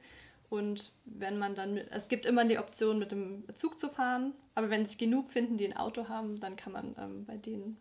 Und 0.51 0.91
wenn 1.05 1.39
man 1.39 1.55
dann, 1.55 1.73
mit, 1.73 1.87
es 1.89 2.07
gibt 2.07 2.27
immer 2.27 2.45
die 2.45 2.59
Option, 2.59 2.99
mit 2.99 3.11
dem 3.11 3.45
Zug 3.55 3.79
zu 3.79 3.89
fahren, 3.89 4.33
aber 4.53 4.69
wenn 4.69 4.85
sich 4.85 4.99
genug 4.99 5.31
finden, 5.31 5.57
die 5.57 5.65
ein 5.65 5.75
Auto 5.75 6.07
haben, 6.07 6.39
dann 6.39 6.55
kann 6.55 6.73
man 6.73 6.95
ähm, 6.99 7.25
bei 7.25 7.37
denen 7.37 7.77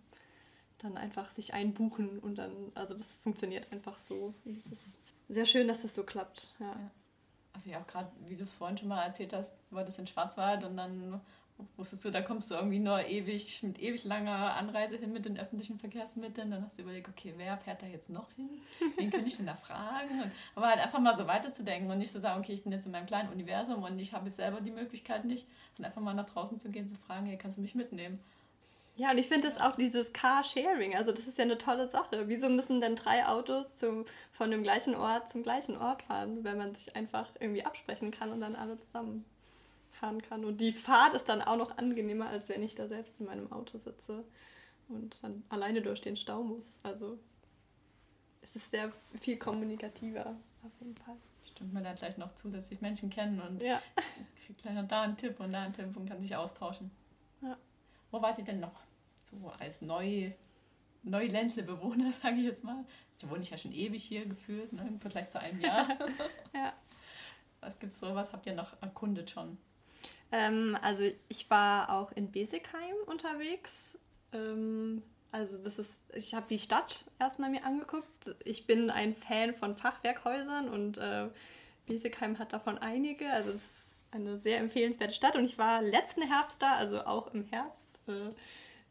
dann 0.78 0.96
einfach 0.96 1.30
sich 1.30 1.54
einbuchen 1.54 2.18
und 2.20 2.36
dann, 2.36 2.52
also 2.74 2.94
das 2.94 3.16
funktioniert 3.16 3.72
einfach 3.72 3.98
so. 3.98 4.34
Es 4.44 4.66
ist 4.66 4.98
sehr 5.28 5.46
schön, 5.46 5.68
dass 5.68 5.82
das 5.82 5.94
so 5.94 6.04
klappt. 6.04 6.54
Ja. 6.58 6.66
ja. 6.66 6.90
Also 7.52 7.70
ja 7.70 7.80
auch 7.80 7.86
gerade, 7.86 8.10
wie 8.26 8.36
du 8.36 8.44
es 8.44 8.52
vorhin 8.52 8.78
schon 8.78 8.88
mal 8.88 9.02
erzählt 9.02 9.32
hast, 9.32 9.52
war 9.70 9.84
das 9.84 9.98
in 9.98 10.06
Schwarzwald 10.06 10.64
und 10.64 10.76
dann 10.76 11.20
wusstest 11.76 12.04
du, 12.04 12.10
da 12.10 12.22
kommst 12.22 12.50
du 12.50 12.54
irgendwie 12.54 12.78
nur 12.78 13.04
ewig 13.06 13.62
mit 13.62 13.80
ewig 13.80 14.04
langer 14.04 14.54
Anreise 14.54 14.96
hin 14.96 15.12
mit 15.12 15.24
den 15.24 15.38
öffentlichen 15.38 15.78
Verkehrsmitteln. 15.78 16.50
Dann 16.50 16.64
hast 16.64 16.78
du 16.78 16.82
überlegt, 16.82 17.08
okay, 17.08 17.34
wer 17.36 17.58
fährt 17.58 17.82
da 17.82 17.86
jetzt 17.86 18.10
noch 18.10 18.30
hin? 18.32 18.48
Wen 18.96 19.10
kann 19.10 19.26
ich 19.26 19.36
denn 19.36 19.46
da 19.46 19.54
fragen? 19.54 20.22
Und, 20.22 20.32
aber 20.54 20.68
halt 20.68 20.78
einfach 20.78 21.00
mal 21.00 21.16
so 21.16 21.26
weiterzudenken 21.26 21.90
und 21.90 21.98
nicht 21.98 22.12
zu 22.12 22.18
so 22.18 22.22
sagen, 22.22 22.40
okay, 22.40 22.52
ich 22.52 22.62
bin 22.62 22.72
jetzt 22.72 22.86
in 22.86 22.92
meinem 22.92 23.06
kleinen 23.06 23.32
Universum 23.32 23.82
und 23.82 23.98
ich 23.98 24.12
habe 24.12 24.30
selber 24.30 24.60
die 24.60 24.70
Möglichkeit 24.70 25.24
nicht. 25.24 25.46
Und 25.78 25.84
einfach 25.84 26.00
mal 26.00 26.14
nach 26.14 26.28
draußen 26.28 26.58
zu 26.58 26.70
gehen, 26.70 26.88
zu 26.88 26.96
fragen, 26.96 27.26
hey, 27.26 27.36
kannst 27.36 27.58
du 27.58 27.62
mich 27.62 27.74
mitnehmen? 27.74 28.20
Ja, 28.98 29.12
und 29.12 29.18
ich 29.18 29.28
finde 29.28 29.46
das 29.46 29.58
auch 29.58 29.76
dieses 29.76 30.12
Car-Sharing, 30.12 30.96
also 30.96 31.12
das 31.12 31.28
ist 31.28 31.38
ja 31.38 31.44
eine 31.44 31.56
tolle 31.56 31.86
Sache. 31.86 32.26
Wieso 32.26 32.48
müssen 32.48 32.80
denn 32.80 32.96
drei 32.96 33.24
Autos 33.28 33.76
zum, 33.76 34.04
von 34.32 34.50
dem 34.50 34.64
gleichen 34.64 34.96
Ort 34.96 35.28
zum 35.28 35.44
gleichen 35.44 35.76
Ort 35.76 36.02
fahren, 36.02 36.42
wenn 36.42 36.58
man 36.58 36.74
sich 36.74 36.96
einfach 36.96 37.30
irgendwie 37.38 37.64
absprechen 37.64 38.10
kann 38.10 38.32
und 38.32 38.40
dann 38.40 38.56
alle 38.56 38.76
zusammen 38.80 39.24
fahren 39.92 40.20
kann. 40.20 40.44
Und 40.44 40.60
die 40.60 40.72
Fahrt 40.72 41.14
ist 41.14 41.28
dann 41.28 41.42
auch 41.42 41.56
noch 41.56 41.78
angenehmer, 41.78 42.28
als 42.28 42.48
wenn 42.48 42.60
ich 42.60 42.74
da 42.74 42.88
selbst 42.88 43.20
in 43.20 43.26
meinem 43.26 43.52
Auto 43.52 43.78
sitze 43.78 44.24
und 44.88 45.22
dann 45.22 45.44
alleine 45.48 45.80
durch 45.80 46.00
den 46.00 46.16
Stau 46.16 46.42
muss. 46.42 46.76
Also 46.82 47.20
es 48.42 48.56
ist 48.56 48.72
sehr 48.72 48.92
viel 49.20 49.38
kommunikativer 49.38 50.34
auf 50.64 50.72
jeden 50.80 50.96
Fall. 50.96 51.14
Stimmt, 51.44 51.72
man 51.72 51.84
lernt 51.84 52.00
gleich 52.00 52.18
noch 52.18 52.34
zusätzlich 52.34 52.80
Menschen 52.80 53.10
kennen 53.10 53.40
und 53.40 53.62
ja. 53.62 53.80
kriegt 54.44 54.60
gleich 54.60 54.74
noch 54.74 54.88
da 54.88 55.02
einen 55.02 55.16
Tipp 55.16 55.38
und 55.38 55.52
da 55.52 55.62
einen 55.62 55.72
Tipp 55.72 55.96
und 55.96 56.08
kann 56.08 56.20
sich 56.20 56.34
austauschen. 56.34 56.90
Ja. 57.42 57.56
Wo 58.10 58.20
wart 58.20 58.38
ihr 58.38 58.44
denn 58.44 58.58
noch 58.58 58.87
so 59.30 59.52
als 59.58 59.82
neu 59.82 60.32
Neuländle-Bewohner, 61.04 62.12
sage 62.22 62.36
ich 62.36 62.44
jetzt 62.44 62.64
mal. 62.64 62.84
Ich 63.18 63.28
wohne 63.28 63.42
ich 63.42 63.50
ja 63.50 63.58
schon 63.58 63.72
ewig 63.72 64.02
hier 64.04 64.26
gefühlt, 64.26 64.72
ne, 64.72 64.86
im 64.86 65.00
Vergleich 65.00 65.28
zu 65.30 65.40
einem 65.40 65.60
Jahr. 65.60 65.88
ja. 66.54 66.72
Was 67.60 67.78
gibt's 67.78 68.00
so? 68.00 68.14
Was 68.14 68.32
habt 68.32 68.46
ihr 68.46 68.54
noch 68.54 68.80
erkundet 68.80 69.30
schon? 69.30 69.58
Ähm, 70.30 70.76
also 70.82 71.04
ich 71.28 71.50
war 71.50 71.90
auch 71.90 72.12
in 72.12 72.30
Besigheim 72.30 72.94
unterwegs. 73.06 73.98
Ähm, 74.32 75.02
also 75.32 75.62
das 75.62 75.78
ist, 75.78 75.92
ich 76.14 76.34
habe 76.34 76.46
die 76.48 76.58
Stadt 76.58 77.04
erstmal 77.18 77.50
mir 77.50 77.64
angeguckt. 77.64 78.36
Ich 78.44 78.66
bin 78.66 78.90
ein 78.90 79.16
Fan 79.16 79.54
von 79.54 79.76
Fachwerkhäusern 79.76 80.68
und 80.68 80.98
äh, 80.98 81.28
Besigheim 81.86 82.38
hat 82.38 82.52
davon 82.52 82.78
einige. 82.78 83.30
Also 83.30 83.50
es 83.50 83.62
ist 83.62 84.02
eine 84.10 84.38
sehr 84.38 84.58
empfehlenswerte 84.58 85.14
Stadt 85.14 85.36
und 85.36 85.44
ich 85.44 85.58
war 85.58 85.82
letzten 85.82 86.22
Herbst 86.22 86.62
da, 86.62 86.74
also 86.74 87.04
auch 87.04 87.34
im 87.34 87.44
Herbst 87.44 88.00
äh, 88.06 88.30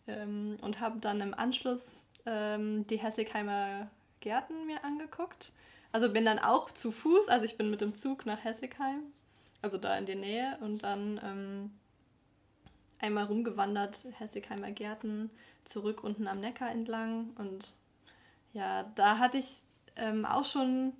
ähm, 0.07 0.57
und 0.61 0.79
habe 0.79 0.99
dann 0.99 1.21
im 1.21 1.33
Anschluss 1.33 2.07
ähm, 2.25 2.85
die 2.87 2.97
Hessigheimer 2.97 3.89
Gärten 4.19 4.65
mir 4.65 4.83
angeguckt. 4.83 5.51
Also 5.91 6.11
bin 6.11 6.25
dann 6.25 6.39
auch 6.39 6.71
zu 6.71 6.91
Fuß, 6.91 7.29
also 7.29 7.45
ich 7.45 7.57
bin 7.57 7.69
mit 7.69 7.81
dem 7.81 7.95
Zug 7.95 8.25
nach 8.25 8.43
Hessigheim, 8.43 9.03
also 9.61 9.77
da 9.77 9.97
in 9.97 10.05
der 10.05 10.17
Nähe 10.17 10.57
und 10.61 10.83
dann 10.83 11.19
ähm, 11.23 11.71
einmal 12.99 13.25
rumgewandert, 13.25 14.05
Hessigheimer 14.19 14.71
Gärten, 14.71 15.29
zurück 15.63 16.03
unten 16.03 16.27
am 16.27 16.39
Neckar 16.39 16.71
entlang 16.71 17.31
und 17.37 17.73
ja, 18.53 18.83
da 18.95 19.19
hatte 19.19 19.37
ich 19.37 19.61
ähm, 19.95 20.25
auch 20.25 20.45
schon, 20.45 20.93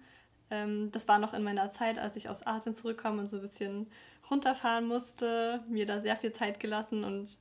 ähm, 0.50 0.92
das 0.92 1.08
war 1.08 1.20
noch 1.20 1.34
in 1.34 1.44
meiner 1.44 1.72
Zeit, 1.72 2.00
als 2.00 2.16
ich 2.16 2.30
aus 2.30 2.46
Asien 2.46 2.76
zurückkam 2.76 3.20
und 3.20 3.30
so 3.30 3.38
ein 3.38 3.42
bisschen 3.42 3.88
runterfahren 4.30 4.88
musste, 4.88 5.64
mir 5.68 5.86
da 5.86 6.02
sehr 6.02 6.16
viel 6.18 6.32
Zeit 6.32 6.60
gelassen 6.60 7.04
und 7.04 7.38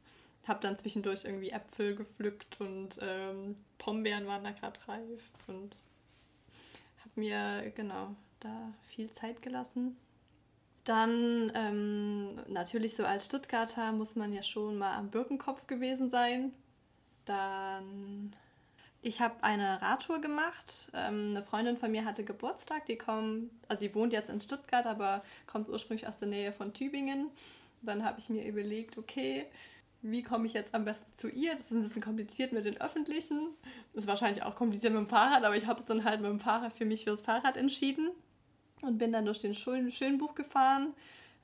habe 0.49 0.61
dann 0.61 0.77
zwischendurch 0.77 1.25
irgendwie 1.25 1.51
Äpfel 1.51 1.97
gepflückt 1.97 2.61
und 2.61 2.99
ähm, 3.01 3.57
Pombeeren 3.79 4.27
waren 4.27 4.45
da 4.45 4.53
gerade 4.53 4.79
reif 4.87 5.31
und 5.47 5.77
habe 7.01 7.11
mir 7.15 7.73
genau 7.75 8.15
da 8.41 8.73
viel 8.85 9.11
Zeit 9.11 9.43
gelassen. 9.43 9.97
Dann 10.85 11.51
ähm, 11.55 12.37
natürlich 12.47 12.95
so 12.95 13.05
als 13.05 13.25
Stuttgarter 13.25 13.91
muss 13.93 14.15
man 14.15 14.33
ja 14.33 14.43
schon 14.43 14.79
mal 14.79 14.95
am 14.97 15.11
Birkenkopf 15.11 15.67
gewesen 15.67 16.09
sein. 16.11 16.53
Dann 17.25 18.37
ich 19.07 19.21
habe 19.21 19.43
eine 19.43 19.81
Radtour 19.83 20.21
gemacht. 20.21 20.91
Ähm, 20.93 21.29
eine 21.31 21.43
Freundin 21.43 21.77
von 21.77 21.93
mir 21.93 22.05
hatte 22.05 22.25
Geburtstag. 22.25 22.87
Die 22.87 22.97
kommt, 22.97 23.51
also 23.69 23.87
die 23.87 23.95
wohnt 23.95 24.13
jetzt 24.13 24.31
in 24.31 24.41
Stuttgart, 24.41 24.85
aber 24.85 25.23
kommt 25.47 25.69
ursprünglich 25.69 26.09
aus 26.09 26.17
der 26.17 26.27
Nähe 26.27 26.53
von 26.53 26.73
Tübingen. 26.73 27.31
Dann 27.83 28.05
habe 28.05 28.19
ich 28.19 28.29
mir 28.31 28.45
überlegt, 28.45 28.99
okay, 28.99 29.47
wie 30.11 30.23
komme 30.23 30.47
ich 30.47 30.53
jetzt 30.53 30.75
am 30.75 30.85
besten 30.85 31.11
zu 31.17 31.29
ihr? 31.29 31.55
Das 31.55 31.65
ist 31.65 31.73
ein 31.73 31.83
bisschen 31.83 32.03
kompliziert 32.03 32.53
mit 32.53 32.65
den 32.65 32.81
öffentlichen. 32.81 33.49
Das 33.93 34.05
ist 34.05 34.09
wahrscheinlich 34.09 34.43
auch 34.43 34.55
kompliziert 34.55 34.93
mit 34.93 35.03
dem 35.03 35.09
Fahrrad, 35.09 35.45
aber 35.45 35.57
ich 35.57 35.67
habe 35.67 35.81
es 35.81 35.87
dann 35.87 36.05
halt 36.05 36.21
mit 36.21 36.31
dem 36.31 36.41
Fahrrad 36.41 36.73
für 36.73 36.85
mich 36.85 37.05
fürs 37.05 37.23
Fahrrad 37.23 37.57
entschieden 37.57 38.11
und 38.83 38.99
bin 38.99 39.13
dann 39.13 39.25
durch 39.25 39.41
den 39.41 39.55
Schönbuch 39.55 40.35
gefahren. 40.35 40.95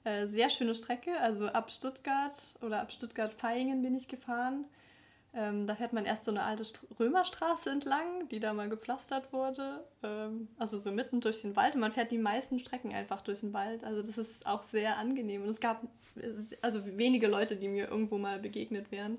Äh, 0.05 0.27
sehr 0.27 0.49
schöne 0.49 0.75
Strecke, 0.75 1.19
also 1.21 1.47
ab 1.47 1.71
Stuttgart 1.71 2.33
oder 2.61 2.81
ab 2.81 2.93
Stuttgart-Vaihingen 2.93 3.83
bin 3.83 3.95
ich 3.95 4.09
gefahren. 4.09 4.65
Ähm, 5.35 5.67
da 5.67 5.75
fährt 5.75 5.95
man 5.95 6.05
erst 6.05 6.25
so 6.25 6.31
eine 6.31 6.43
alte 6.43 6.65
St 6.65 6.87
Römerstraße 7.01 7.71
entlang, 7.71 8.29
die 8.29 8.39
da 8.39 8.53
mal 8.53 8.69
gepflastert 8.69 9.33
wurde. 9.33 9.85
Ähm, 10.03 10.49
also 10.59 10.79
so 10.79 10.93
mitten 10.93 11.21
durch 11.21 11.41
den 11.41 11.57
Wald. 11.57 11.75
Und 11.75 11.81
man 11.81 11.93
fährt 11.93 12.11
die 12.11 12.19
meisten 12.19 12.59
Strecken 12.59 12.93
einfach 12.93 13.23
durch 13.23 13.41
den 13.41 13.53
Wald. 13.55 13.83
Also 13.85 14.03
das 14.03 14.19
ist 14.19 14.47
auch 14.47 14.63
sehr 14.63 14.99
angenehm. 14.99 15.43
Und 15.43 15.49
es 15.49 15.61
gab 15.61 15.83
also 16.61 16.85
wenige 16.99 17.29
Leute, 17.29 17.57
die 17.57 17.69
mir 17.69 17.89
irgendwo 17.89 18.19
mal 18.19 18.39
begegnet 18.39 18.91
wären. 18.91 19.19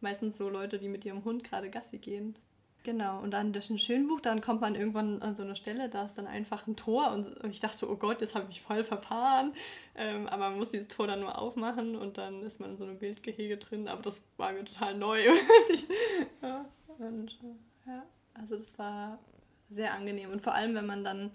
Meistens 0.00 0.36
so 0.36 0.48
Leute, 0.48 0.78
die 0.78 0.88
mit 0.88 1.04
ihrem 1.04 1.24
Hund 1.24 1.44
gerade 1.44 1.70
Gassi 1.70 1.98
gehen. 1.98 2.34
Genau, 2.84 3.20
und 3.20 3.30
dann 3.30 3.52
durch 3.52 3.70
ein 3.70 3.78
Schönbuch, 3.78 4.20
dann 4.20 4.40
kommt 4.40 4.60
man 4.60 4.74
irgendwann 4.74 5.22
an 5.22 5.36
so 5.36 5.44
eine 5.44 5.54
Stelle, 5.54 5.88
da 5.88 6.06
ist 6.06 6.18
dann 6.18 6.26
einfach 6.26 6.66
ein 6.66 6.74
Tor 6.74 7.12
und 7.12 7.28
ich 7.48 7.60
dachte, 7.60 7.88
oh 7.88 7.94
Gott, 7.94 8.20
jetzt 8.20 8.34
habe 8.34 8.46
ich 8.50 8.60
voll 8.60 8.82
verfahren. 8.82 9.52
Ähm, 9.94 10.26
aber 10.26 10.50
man 10.50 10.58
muss 10.58 10.70
dieses 10.70 10.88
Tor 10.88 11.06
dann 11.06 11.20
nur 11.20 11.38
aufmachen 11.38 11.94
und 11.94 12.18
dann 12.18 12.42
ist 12.42 12.58
man 12.58 12.70
in 12.70 12.76
so 12.76 12.84
einem 12.84 12.98
Bildgehege 12.98 13.56
drin. 13.56 13.86
Aber 13.86 14.02
das 14.02 14.20
war 14.36 14.52
mir 14.52 14.64
total 14.64 14.96
neu. 14.96 15.28
und, 16.98 17.38
ja, 17.86 18.02
also 18.34 18.56
das 18.56 18.76
war 18.80 19.20
sehr 19.70 19.94
angenehm. 19.94 20.30
Und 20.30 20.42
vor 20.42 20.54
allem, 20.54 20.74
wenn 20.74 20.86
man 20.86 21.04
dann 21.04 21.30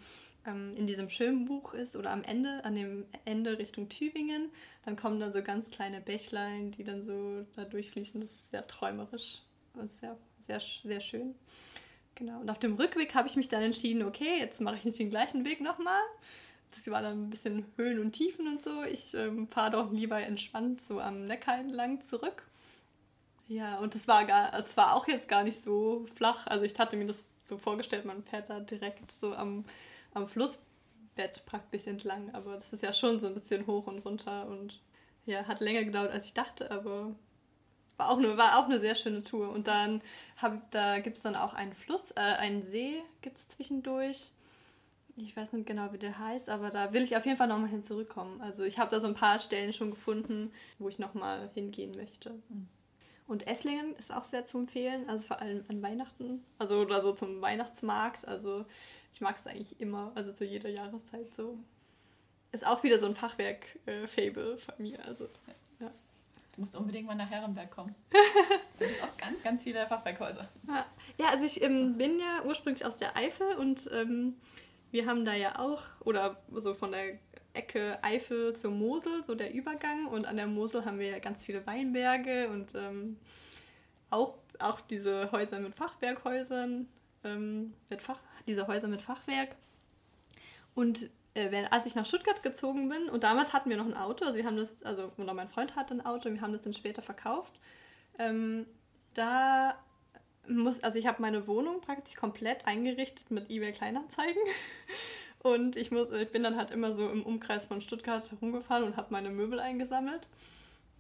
ähm, 0.45 0.75
in 0.75 0.85
diesem 0.85 1.09
Schönbuch 1.09 1.73
ist 1.73 1.95
oder 1.95 2.11
am 2.11 2.23
Ende, 2.23 2.65
an 2.65 2.75
dem 2.75 3.05
Ende 3.23 3.57
Richtung 3.57 3.87
Tübingen, 3.87 4.49
dann 4.83 4.97
kommen 4.97 5.21
da 5.21 5.31
so 5.31 5.41
ganz 5.41 5.71
kleine 5.71 6.01
Bächlein, 6.01 6.71
die 6.71 6.83
dann 6.83 7.03
so 7.03 7.45
da 7.55 7.63
durchfließen. 7.63 8.19
Das 8.19 8.31
ist 8.31 8.51
sehr 8.51 8.67
träumerisch 8.67 9.43
sehr 9.85 10.17
sehr, 10.47 10.59
sehr 10.59 10.99
schön. 10.99 11.35
Genau. 12.15 12.39
Und 12.39 12.49
auf 12.49 12.57
dem 12.57 12.75
Rückweg 12.75 13.13
habe 13.13 13.27
ich 13.27 13.35
mich 13.35 13.47
dann 13.47 13.61
entschieden, 13.61 14.03
okay, 14.03 14.39
jetzt 14.39 14.59
mache 14.61 14.77
ich 14.77 14.85
nicht 14.85 14.97
den 14.97 15.11
gleichen 15.11 15.45
Weg 15.45 15.61
nochmal. 15.61 16.01
Das 16.71 16.89
war 16.89 17.01
dann 17.01 17.25
ein 17.25 17.29
bisschen 17.29 17.65
Höhen 17.75 17.99
und 17.99 18.13
Tiefen 18.13 18.47
und 18.47 18.63
so. 18.63 18.83
Ich 18.83 19.13
ähm, 19.13 19.47
fahre 19.47 19.71
doch 19.71 19.91
lieber 19.91 20.19
entspannt 20.19 20.81
so 20.81 20.99
am 20.99 21.27
Neckar 21.27 21.59
entlang 21.59 22.01
zurück. 22.01 22.47
Ja, 23.47 23.77
und 23.77 23.95
es 23.95 24.07
war, 24.07 24.25
gar, 24.25 24.53
es 24.55 24.77
auch 24.77 25.07
jetzt 25.07 25.29
gar 25.29 25.43
nicht 25.43 25.61
so 25.61 26.05
flach. 26.15 26.47
Also 26.47 26.65
ich 26.65 26.77
hatte 26.77 26.97
mir 26.97 27.05
das 27.05 27.23
so 27.45 27.57
vorgestellt, 27.57 28.03
man 28.03 28.23
fährt 28.23 28.49
da 28.49 28.59
direkt 28.59 29.11
so 29.11 29.33
am, 29.33 29.63
am 30.13 30.27
Flussbett 30.27 31.45
praktisch 31.45 31.87
entlang. 31.87 32.33
Aber 32.33 32.55
das 32.55 32.73
ist 32.73 32.83
ja 32.83 32.91
schon 32.91 33.19
so 33.19 33.27
ein 33.27 33.33
bisschen 33.33 33.65
hoch 33.67 33.87
und 33.87 33.99
runter 33.99 34.47
und 34.47 34.81
ja, 35.25 35.45
hat 35.45 35.59
länger 35.59 35.83
gedauert, 35.83 36.11
als 36.11 36.25
ich 36.27 36.33
dachte, 36.33 36.71
aber 36.71 37.15
war 37.97 38.09
auch 38.09 38.17
eine, 38.17 38.37
war 38.37 38.57
auch 38.57 38.65
eine 38.65 38.79
sehr 38.79 38.95
schöne 38.95 39.23
Tour. 39.23 39.49
Und 39.49 39.67
dann 39.67 40.01
hab, 40.41 40.69
da 40.71 40.99
gibt 40.99 41.17
es 41.17 41.23
dann 41.23 41.35
auch 41.35 41.53
einen 41.53 41.73
Fluss, 41.73 42.11
äh, 42.11 42.19
einen 42.19 42.61
See 42.61 43.01
gibt 43.21 43.37
es 43.37 43.47
zwischendurch. 43.47 44.31
Ich 45.19 45.35
weiß 45.35 45.51
nicht 45.53 45.65
genau, 45.65 45.91
wie 45.93 45.97
der 45.97 46.19
heißt, 46.19 46.47
aber 46.47 46.69
da 46.69 46.93
will 46.93 47.01
ich 47.01 47.17
auf 47.17 47.25
jeden 47.25 47.37
Fall 47.37 47.47
nochmal 47.47 47.69
hin 47.69 47.81
zurückkommen. 47.81 48.39
Also 48.39 48.63
ich 48.63 48.77
habe 48.77 48.91
da 48.91 48.99
so 48.99 49.07
ein 49.07 49.15
paar 49.15 49.39
Stellen 49.39 49.73
schon 49.73 49.89
gefunden, 49.89 50.51
wo 50.77 50.89
ich 50.89 50.99
nochmal 50.99 51.49
hingehen 51.55 51.91
möchte. 51.97 52.35
Mhm. 52.49 52.67
Und 53.25 53.45
Esslingen 53.45 53.95
ist 53.97 54.13
auch 54.13 54.23
sehr 54.23 54.45
zu 54.45 54.59
empfehlen, 54.59 55.09
also 55.09 55.27
vor 55.27 55.41
allem 55.41 55.65
an 55.67 55.81
Weihnachten, 55.81 56.45
also 56.59 56.79
oder 56.79 57.01
so 57.01 57.11
zum 57.11 57.41
Weihnachtsmarkt. 57.41 58.27
Also 58.27 58.65
ich 59.11 59.19
mag 59.19 59.35
es 59.35 59.47
eigentlich 59.47 59.81
immer, 59.81 60.11
also 60.15 60.31
zu 60.31 60.45
jeder 60.45 60.69
Jahreszeit 60.69 61.35
so. 61.35 61.57
Ist 62.53 62.65
auch 62.65 62.83
wieder 62.83 62.99
so 62.99 63.07
ein 63.07 63.15
Fachwerk-Fable 63.15 64.53
äh, 64.53 64.57
von 64.57 64.75
mir. 64.77 65.03
Also 65.03 65.27
Du 66.57 66.61
musst 66.61 66.75
unbedingt 66.75 67.05
mal 67.05 67.13
nach 67.13 67.29
Herrenberg 67.29 67.69
kommen. 67.69 67.93
da 68.79 68.85
gibt 68.85 69.03
auch 69.03 69.15
ganz, 69.15 69.43
ganz 69.43 69.61
viele 69.61 69.85
Fachwerkhäuser. 69.85 70.49
Ja, 71.19 71.29
also 71.29 71.45
ich 71.45 71.61
ähm, 71.61 71.99
bin 71.99 72.19
ja 72.19 72.41
ursprünglich 72.43 72.83
aus 72.83 72.97
der 72.97 73.15
Eifel 73.15 73.45
und 73.57 73.87
ähm, 73.93 74.33
wir 74.89 75.05
haben 75.05 75.23
da 75.23 75.35
ja 75.35 75.59
auch, 75.59 75.83
oder 75.99 76.41
so 76.55 76.73
von 76.73 76.93
der 76.93 77.19
Ecke 77.53 78.03
Eifel 78.03 78.55
zur 78.55 78.71
Mosel, 78.71 79.23
so 79.23 79.35
der 79.35 79.53
Übergang. 79.53 80.07
Und 80.07 80.25
an 80.25 80.35
der 80.35 80.47
Mosel 80.47 80.83
haben 80.83 80.97
wir 80.97 81.09
ja 81.09 81.19
ganz 81.19 81.45
viele 81.45 81.63
Weinberge 81.67 82.49
und 82.49 82.73
ähm, 82.73 83.17
auch, 84.09 84.39
auch 84.57 84.81
diese 84.81 85.31
Häuser 85.31 85.59
mit 85.59 85.75
Fachwerkhäusern, 85.75 86.87
ähm, 87.23 87.73
mit 87.91 88.01
Fach, 88.01 88.19
diese 88.47 88.65
Häuser 88.65 88.87
mit 88.87 89.03
Fachwerk. 89.03 89.55
Und 90.73 91.11
wenn, 91.51 91.67
als 91.67 91.85
ich 91.85 91.95
nach 91.95 92.05
Stuttgart 92.05 92.41
gezogen 92.43 92.89
bin, 92.89 93.09
und 93.09 93.23
damals 93.23 93.53
hatten 93.53 93.69
wir 93.69 93.77
noch 93.77 93.85
ein 93.85 93.95
Auto, 93.95 94.25
also 94.25 94.37
wir 94.37 94.45
haben 94.45 94.57
das, 94.57 94.83
also 94.83 95.11
oder 95.17 95.33
mein 95.33 95.49
Freund 95.49 95.75
hatte 95.75 95.93
ein 95.93 96.05
Auto, 96.05 96.31
wir 96.31 96.41
haben 96.41 96.53
das 96.53 96.63
dann 96.63 96.73
später 96.73 97.01
verkauft. 97.01 97.53
Ähm, 98.19 98.65
da 99.13 99.75
muss, 100.47 100.81
also 100.83 100.97
ich 100.97 101.07
habe 101.07 101.21
meine 101.21 101.47
Wohnung 101.47 101.81
praktisch 101.81 102.15
komplett 102.15 102.65
eingerichtet 102.65 103.31
mit 103.31 103.49
eBay 103.49 103.71
Kleinanzeigen. 103.71 104.41
Und 105.43 105.75
ich, 105.75 105.91
muss, 105.91 106.11
ich 106.11 106.29
bin 106.31 106.43
dann 106.43 106.57
halt 106.57 106.71
immer 106.71 106.93
so 106.93 107.09
im 107.09 107.23
Umkreis 107.23 107.65
von 107.65 107.79
Stuttgart 107.79 108.29
herumgefahren 108.31 108.83
und 108.83 108.97
habe 108.97 109.07
meine 109.11 109.29
Möbel 109.29 109.59
eingesammelt. 109.59 110.27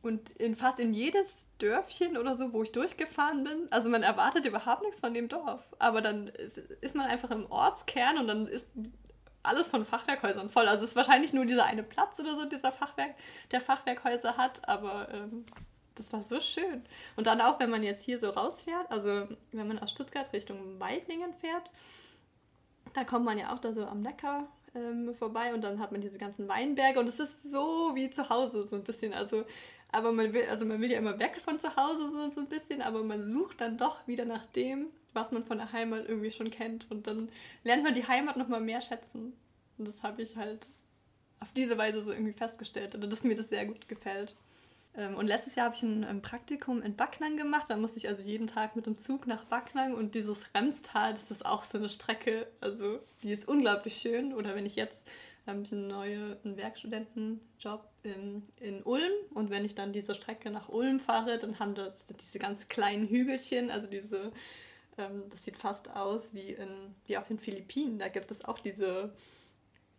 Und 0.03 0.29
in 0.29 0.55
fast 0.55 0.79
in 0.79 0.93
jedes 0.93 1.47
Dörfchen 1.57 2.17
oder 2.17 2.35
so, 2.35 2.53
wo 2.53 2.63
ich 2.63 2.71
durchgefahren 2.71 3.43
bin, 3.43 3.67
also 3.71 3.89
man 3.89 4.03
erwartet 4.03 4.45
überhaupt 4.45 4.83
nichts 4.83 4.99
von 4.99 5.13
dem 5.13 5.27
Dorf. 5.27 5.63
Aber 5.79 6.01
dann 6.01 6.27
ist, 6.27 6.59
ist 6.59 6.95
man 6.95 7.07
einfach 7.07 7.31
im 7.31 7.51
Ortskern 7.51 8.19
und 8.19 8.27
dann 8.27 8.47
ist 8.47 8.67
alles 9.47 9.67
von 9.67 9.85
Fachwerkhäusern 9.85 10.49
voll. 10.49 10.67
Also 10.67 10.83
es 10.83 10.91
ist 10.91 10.95
wahrscheinlich 10.95 11.33
nur 11.33 11.45
dieser 11.45 11.65
eine 11.65 11.83
Platz 11.83 12.19
oder 12.19 12.35
so, 12.35 12.45
dieser 12.45 12.71
Fachwerk, 12.71 13.15
der 13.51 13.61
Fachwerkhäuser 13.61 14.37
hat, 14.37 14.67
aber 14.67 15.07
ähm, 15.13 15.45
das 15.95 16.13
war 16.13 16.23
so 16.23 16.39
schön. 16.39 16.83
Und 17.15 17.27
dann 17.27 17.41
auch, 17.41 17.59
wenn 17.59 17.69
man 17.69 17.83
jetzt 17.83 18.03
hier 18.03 18.19
so 18.19 18.29
rausfährt, 18.29 18.89
also 18.91 19.27
wenn 19.51 19.67
man 19.67 19.79
aus 19.79 19.91
Stuttgart 19.91 20.31
Richtung 20.33 20.79
Weidlingen 20.79 21.33
fährt, 21.33 21.69
da 22.93 23.03
kommt 23.03 23.25
man 23.25 23.37
ja 23.37 23.53
auch 23.53 23.59
da 23.59 23.73
so 23.73 23.85
am 23.85 24.01
Neckar 24.01 24.47
ähm, 24.75 25.13
vorbei 25.15 25.53
und 25.53 25.63
dann 25.63 25.79
hat 25.79 25.91
man 25.91 26.01
diese 26.01 26.19
ganzen 26.19 26.47
Weinberge 26.47 26.99
und 26.99 27.07
es 27.07 27.19
ist 27.19 27.49
so 27.49 27.91
wie 27.95 28.09
zu 28.09 28.29
Hause 28.29 28.67
so 28.67 28.75
ein 28.75 28.83
bisschen. 28.83 29.13
Also, 29.13 29.45
aber 29.91 30.11
man 30.11 30.33
will, 30.33 30.47
also 30.49 30.65
man 30.65 30.81
will 30.81 30.91
ja 30.91 30.99
immer 30.99 31.17
weg 31.19 31.39
von 31.43 31.59
zu 31.59 31.75
Hause 31.75 32.11
so, 32.11 32.29
so 32.31 32.41
ein 32.41 32.47
bisschen, 32.47 32.81
aber 32.81 33.03
man 33.03 33.25
sucht 33.25 33.61
dann 33.61 33.77
doch 33.77 34.05
wieder 34.07 34.25
nach 34.25 34.45
dem, 34.47 34.87
was 35.17 35.31
man 35.31 35.43
von 35.43 35.57
der 35.57 35.73
Heimat 35.73 36.07
irgendwie 36.07 36.31
schon 36.31 36.49
kennt. 36.49 36.89
Und 36.89 37.07
dann 37.07 37.29
lernt 37.63 37.83
man 37.83 37.93
die 37.93 38.07
Heimat 38.07 38.37
nochmal 38.37 38.61
mehr 38.61 38.81
schätzen. 38.81 39.33
Und 39.77 39.87
das 39.87 40.03
habe 40.03 40.21
ich 40.21 40.37
halt 40.37 40.67
auf 41.39 41.51
diese 41.53 41.77
Weise 41.77 42.01
so 42.01 42.11
irgendwie 42.11 42.33
festgestellt, 42.33 42.95
oder 42.95 43.07
dass 43.07 43.23
mir 43.23 43.35
das 43.35 43.49
sehr 43.49 43.65
gut 43.65 43.87
gefällt. 43.87 44.35
Ähm, 44.95 45.15
und 45.15 45.27
letztes 45.27 45.55
Jahr 45.55 45.65
habe 45.65 45.75
ich 45.75 45.83
ein, 45.83 46.03
ein, 46.03 46.21
Praktikum 46.21 46.81
in 46.81 46.95
Backnang 46.95 47.35
gemacht. 47.37 47.69
Da 47.69 47.75
musste 47.75 47.97
ich 47.97 48.07
also 48.07 48.23
jeden 48.23 48.47
Tag 48.47 48.75
mit 48.75 48.85
dem 48.85 48.95
Zug 48.95 49.27
nach 49.27 49.43
Backnang 49.45 49.93
und 49.93 50.15
dieses 50.15 50.53
Remstal, 50.55 51.13
das 51.13 51.29
ist 51.29 51.45
auch 51.45 51.63
so 51.63 51.77
eine 51.77 51.89
Strecke, 51.89 52.47
also 52.61 52.99
die 53.21 53.33
ist 53.33 53.47
unglaublich 53.47 53.97
schön. 53.97 54.33
Oder 54.33 54.55
wenn 54.55 54.65
ich 54.65 54.75
jetzt 54.75 55.03
habe 55.47 55.61
ich 55.61 55.71
einen 55.71 55.87
neuen 55.87 56.57
Werkstudentenjob 56.57 57.89
in, 58.03 58.43
in 58.59 58.83
Ulm 58.83 59.11
und 59.33 59.49
wenn 59.49 59.65
ich 59.65 59.75
dann 59.75 59.93
diese 59.93 60.13
Strecke 60.13 60.51
nach 60.51 60.69
Ulm 60.69 60.99
fahre, 60.99 61.37
dann 61.37 61.59
haben 61.59 61.73
das 61.73 62.05
diese 62.05 62.39
ganz 62.39 62.67
kleinen 62.67 63.07
Hügelchen, 63.07 63.71
also 63.71 63.87
diese, 63.87 64.17
ähm, 64.17 64.31
das 65.29 65.43
sieht 65.43 65.57
fast 65.57 65.89
aus 65.89 66.33
wie, 66.33 66.51
in, 66.51 66.95
wie 67.05 67.17
auf 67.17 67.27
den 67.27 67.39
Philippinen. 67.39 67.99
Da 67.99 68.09
gibt 68.09 68.31
es 68.31 68.43
auch 68.43 68.59
diese, 68.59 69.13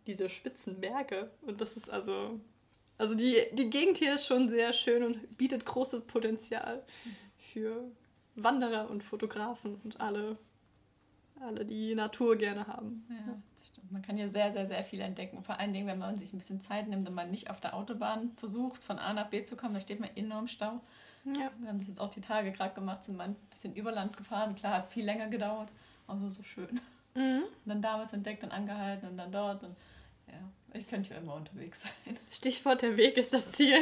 diese 0.07 0.29
spitzen 0.29 0.79
Berge 0.79 1.31
und 1.41 1.61
das 1.61 1.77
ist 1.77 1.89
also 1.89 2.39
also 2.99 3.15
die, 3.15 3.37
die 3.53 3.69
Gegend 3.69 3.97
hier 3.97 4.13
ist 4.13 4.25
schon 4.25 4.49
sehr 4.49 4.73
schön 4.73 5.03
und 5.03 5.37
bietet 5.37 5.65
großes 5.65 6.01
Potenzial 6.01 6.83
für 7.37 7.89
Wanderer 8.35 8.89
und 8.89 9.05
Fotografen 9.05 9.75
und 9.85 10.01
alle, 10.01 10.37
alle 11.39 11.65
die 11.65 11.95
Natur 11.95 12.35
gerne 12.35 12.67
haben. 12.67 13.07
Ja, 13.09 13.37
das 13.57 13.69
stimmt. 13.69 13.91
Man 13.93 14.01
kann 14.01 14.17
hier 14.17 14.27
sehr, 14.27 14.51
sehr, 14.51 14.67
sehr 14.67 14.83
viel 14.83 14.99
entdecken. 14.99 15.41
Vor 15.43 15.57
allen 15.59 15.71
Dingen, 15.71 15.87
wenn 15.87 15.97
man 15.97 16.19
sich 16.19 16.33
ein 16.33 16.39
bisschen 16.39 16.59
Zeit 16.59 16.89
nimmt 16.89 17.07
und 17.07 17.15
man 17.15 17.31
nicht 17.31 17.49
auf 17.49 17.61
der 17.61 17.73
Autobahn 17.73 18.33
versucht, 18.35 18.83
von 18.83 18.99
A 18.99 19.13
nach 19.13 19.29
B 19.29 19.43
zu 19.43 19.55
kommen, 19.55 19.75
da 19.75 19.79
steht 19.79 20.01
man 20.01 20.09
enorm 20.17 20.47
Stau. 20.47 20.81
Ja. 21.25 21.51
Wir 21.59 21.69
haben 21.69 21.79
das 21.79 21.87
jetzt 21.87 21.99
auch 21.99 22.09
die 22.09 22.21
Tage 22.21 22.51
gerade 22.51 22.73
gemacht, 22.73 23.03
sind 23.03 23.17
mal 23.17 23.29
ein 23.29 23.35
bisschen 23.49 23.75
über 23.75 23.91
Land 23.91 24.17
gefahren. 24.17 24.55
Klar, 24.55 24.75
hat 24.75 24.83
es 24.83 24.89
viel 24.89 25.05
länger 25.05 25.27
gedauert, 25.27 25.69
aber 26.07 26.29
so 26.29 26.43
schön. 26.43 26.79
Mhm. 27.15 27.43
Und 27.43 27.65
dann 27.65 27.81
da 27.81 27.99
was 27.99 28.13
entdeckt 28.13 28.43
und 28.43 28.51
angehalten 28.51 29.09
und 29.09 29.17
dann 29.17 29.31
dort. 29.31 29.63
Und 29.63 29.75
ja, 30.27 30.39
ich 30.73 30.87
könnte 30.87 31.11
ja 31.11 31.17
immer 31.17 31.35
unterwegs 31.35 31.81
sein. 31.81 32.17
Stichwort, 32.31 32.81
der 32.81 32.97
Weg 32.97 33.17
ist 33.17 33.33
das 33.33 33.51
Ziel. 33.51 33.79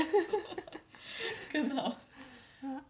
genau. 1.52 1.96
Ja. 2.62 2.82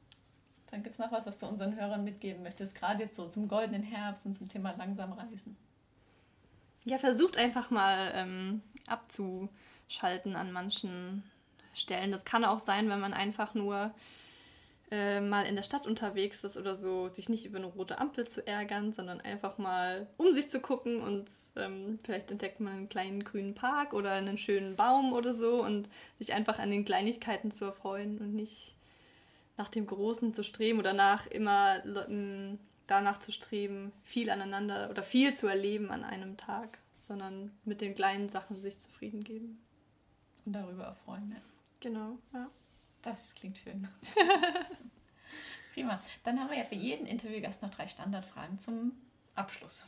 Dann 0.71 0.83
gibt 0.83 0.93
es 0.93 0.99
noch 0.99 1.11
was, 1.11 1.25
was 1.25 1.37
du 1.37 1.47
unseren 1.47 1.75
Hörern 1.75 2.03
mitgeben 2.03 2.43
möchtest, 2.43 2.75
gerade 2.75 3.01
jetzt 3.03 3.15
so 3.15 3.27
zum 3.27 3.47
goldenen 3.47 3.83
Herbst 3.83 4.25
und 4.25 4.33
zum 4.33 4.47
Thema 4.47 4.71
langsam 4.77 5.13
reisen. 5.13 5.57
Ja, 6.83 6.97
versucht 6.97 7.37
einfach 7.37 7.69
mal 7.69 8.11
ähm, 8.13 8.61
abzuschalten 8.87 10.35
an 10.35 10.51
manchen 10.51 11.23
Stellen. 11.73 12.11
Das 12.11 12.25
kann 12.25 12.45
auch 12.45 12.59
sein, 12.59 12.89
wenn 12.89 12.99
man 12.99 13.13
einfach 13.13 13.53
nur 13.53 13.93
äh, 14.89 15.19
mal 15.19 15.43
in 15.43 15.55
der 15.55 15.63
Stadt 15.63 15.85
unterwegs 15.85 16.43
ist 16.43 16.55
oder 16.55 16.75
so, 16.75 17.09
sich 17.13 17.27
nicht 17.27 17.45
über 17.45 17.57
eine 17.57 17.67
rote 17.67 17.99
Ampel 17.99 18.25
zu 18.27 18.45
ärgern, 18.47 18.93
sondern 18.93 19.19
einfach 19.19 19.57
mal 19.57 20.07
um 20.17 20.33
sich 20.33 20.49
zu 20.49 20.61
gucken 20.61 21.01
und 21.01 21.29
ähm, 21.57 21.99
vielleicht 22.03 22.31
entdeckt 22.31 22.61
man 22.61 22.73
einen 22.73 22.89
kleinen 22.89 23.23
grünen 23.23 23.53
Park 23.53 23.93
oder 23.93 24.11
einen 24.11 24.37
schönen 24.37 24.77
Baum 24.77 25.11
oder 25.11 25.33
so 25.33 25.61
und 25.63 25.89
sich 26.19 26.33
einfach 26.33 26.59
an 26.59 26.71
den 26.71 26.85
Kleinigkeiten 26.85 27.51
zu 27.51 27.65
erfreuen 27.65 28.17
und 28.19 28.33
nicht 28.33 28.75
nach 29.57 29.69
dem 29.69 29.87
Großen 29.87 30.33
zu 30.33 30.43
streben 30.43 30.79
oder 30.79 30.93
nach 30.93 31.27
immer 31.27 31.83
danach 32.85 33.19
zu 33.19 33.31
streben, 33.31 33.91
viel 34.03 34.29
aneinander 34.29 34.89
oder 34.89 35.03
viel 35.03 35.33
zu 35.33 35.47
erleben 35.47 35.91
an 35.91 36.03
einem 36.03 36.37
Tag, 36.37 36.79
sondern 36.99 37.51
mit 37.65 37.81
den 37.81 37.93
kleinen 37.93 38.29
Sachen 38.29 38.55
sich 38.55 38.79
zufrieden 38.79 39.23
geben. 39.23 39.61
Und 40.45 40.53
darüber 40.53 40.85
erfreuen, 40.85 41.31
ja. 41.31 41.41
Genau, 41.81 42.17
ja. 42.33 42.49
Das 43.07 43.33
klingt 43.35 43.57
schön. 43.57 43.87
Prima. 45.73 45.97
Dann 46.25 46.41
haben 46.41 46.49
wir 46.49 46.57
ja 46.57 46.65
für 46.65 46.75
jeden 46.75 47.07
Interviewgast 47.07 47.61
noch 47.61 47.69
drei 47.69 47.87
Standardfragen 47.87 48.59
zum 48.59 48.91
Abschluss. 49.33 49.81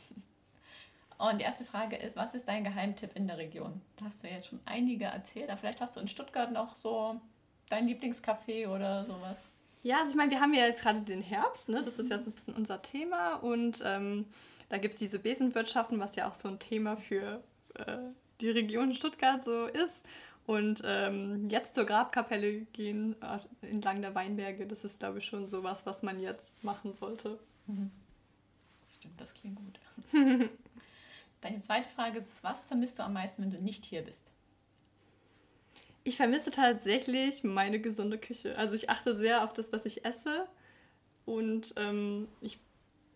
Und 1.18 1.38
die 1.38 1.44
erste 1.44 1.66
Frage 1.66 1.96
ist, 1.96 2.16
was 2.16 2.34
ist 2.34 2.48
dein 2.48 2.64
Geheimtipp 2.64 3.14
in 3.14 3.26
der 3.26 3.36
Region? 3.36 3.82
Da 3.98 4.06
hast 4.06 4.22
du 4.22 4.26
ja 4.26 4.36
jetzt 4.36 4.48
schon 4.48 4.60
einige 4.64 5.04
erzählt, 5.04 5.50
aber 5.50 5.58
vielleicht 5.58 5.82
hast 5.82 5.96
du 5.96 6.00
in 6.00 6.08
Stuttgart 6.08 6.50
noch 6.50 6.76
so 6.76 7.20
dein 7.68 7.86
Lieblingscafé 7.86 8.66
oder 8.66 9.04
sowas. 9.04 9.50
Ja, 9.82 9.98
also 9.98 10.12
ich 10.12 10.16
meine, 10.16 10.30
wir 10.30 10.40
haben 10.40 10.54
ja 10.54 10.64
jetzt 10.64 10.80
gerade 10.80 11.02
den 11.02 11.20
Herbst, 11.20 11.68
ne? 11.68 11.82
das 11.82 11.98
ist 11.98 12.10
ja 12.10 12.18
so 12.18 12.30
ein 12.30 12.34
bisschen 12.34 12.54
unser 12.54 12.80
Thema 12.80 13.34
und 13.34 13.82
ähm, 13.84 14.24
da 14.70 14.78
gibt 14.78 14.94
es 14.94 14.98
diese 14.98 15.18
Besenwirtschaften, 15.18 16.00
was 16.00 16.16
ja 16.16 16.26
auch 16.26 16.34
so 16.34 16.48
ein 16.48 16.58
Thema 16.58 16.96
für 16.96 17.44
äh, 17.74 17.98
die 18.40 18.48
Region 18.48 18.94
Stuttgart 18.94 19.44
so 19.44 19.66
ist. 19.66 20.06
Und 20.50 20.82
ähm, 20.84 21.48
jetzt 21.48 21.76
zur 21.76 21.84
Grabkapelle 21.84 22.62
gehen 22.72 23.14
äh, 23.22 23.38
entlang 23.68 24.02
der 24.02 24.16
Weinberge, 24.16 24.66
das 24.66 24.82
ist, 24.82 24.98
glaube 24.98 25.18
ich, 25.18 25.24
schon 25.24 25.46
sowas, 25.46 25.86
was 25.86 26.02
man 26.02 26.18
jetzt 26.18 26.64
machen 26.64 26.92
sollte. 26.92 27.38
Mhm. 27.68 27.92
Stimmt, 28.92 29.20
das 29.20 29.32
klingt 29.32 29.54
gut. 29.54 29.78
Deine 31.40 31.62
zweite 31.62 31.88
Frage 31.90 32.18
ist, 32.18 32.42
was 32.42 32.66
vermisst 32.66 32.98
du 32.98 33.04
am 33.04 33.12
meisten, 33.12 33.42
wenn 33.42 33.52
du 33.52 33.62
nicht 33.62 33.84
hier 33.84 34.02
bist? 34.02 34.32
Ich 36.02 36.16
vermisse 36.16 36.50
tatsächlich 36.50 37.44
meine 37.44 37.80
gesunde 37.80 38.18
Küche. 38.18 38.58
Also 38.58 38.74
ich 38.74 38.90
achte 38.90 39.14
sehr 39.14 39.44
auf 39.44 39.52
das, 39.52 39.72
was 39.72 39.86
ich 39.86 40.04
esse. 40.04 40.48
Und 41.26 41.74
ähm, 41.76 42.26
ich 42.40 42.58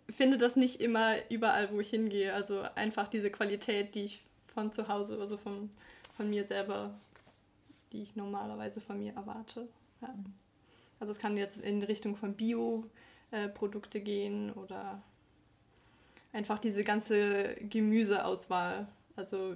finde 0.08 0.38
das 0.38 0.54
nicht 0.54 0.80
immer 0.80 1.16
überall, 1.32 1.72
wo 1.72 1.80
ich 1.80 1.90
hingehe. 1.90 2.32
Also 2.32 2.62
einfach 2.76 3.08
diese 3.08 3.32
Qualität, 3.32 3.96
die 3.96 4.04
ich 4.04 4.22
von 4.54 4.72
zu 4.72 4.86
Hause, 4.86 5.18
also 5.18 5.36
von, 5.36 5.68
von 6.16 6.30
mir 6.30 6.46
selber 6.46 6.94
die 7.94 8.02
ich 8.02 8.16
normalerweise 8.16 8.80
von 8.80 8.98
mir 8.98 9.14
erwarte. 9.14 9.68
Ja. 10.02 10.14
Also 11.00 11.12
es 11.12 11.18
kann 11.18 11.36
jetzt 11.36 11.58
in 11.58 11.82
Richtung 11.82 12.16
von 12.16 12.34
Bio-Produkte 12.34 14.00
gehen 14.00 14.52
oder 14.52 15.00
einfach 16.32 16.58
diese 16.58 16.84
ganze 16.84 17.54
Gemüseauswahl. 17.54 18.88
Also 19.16 19.54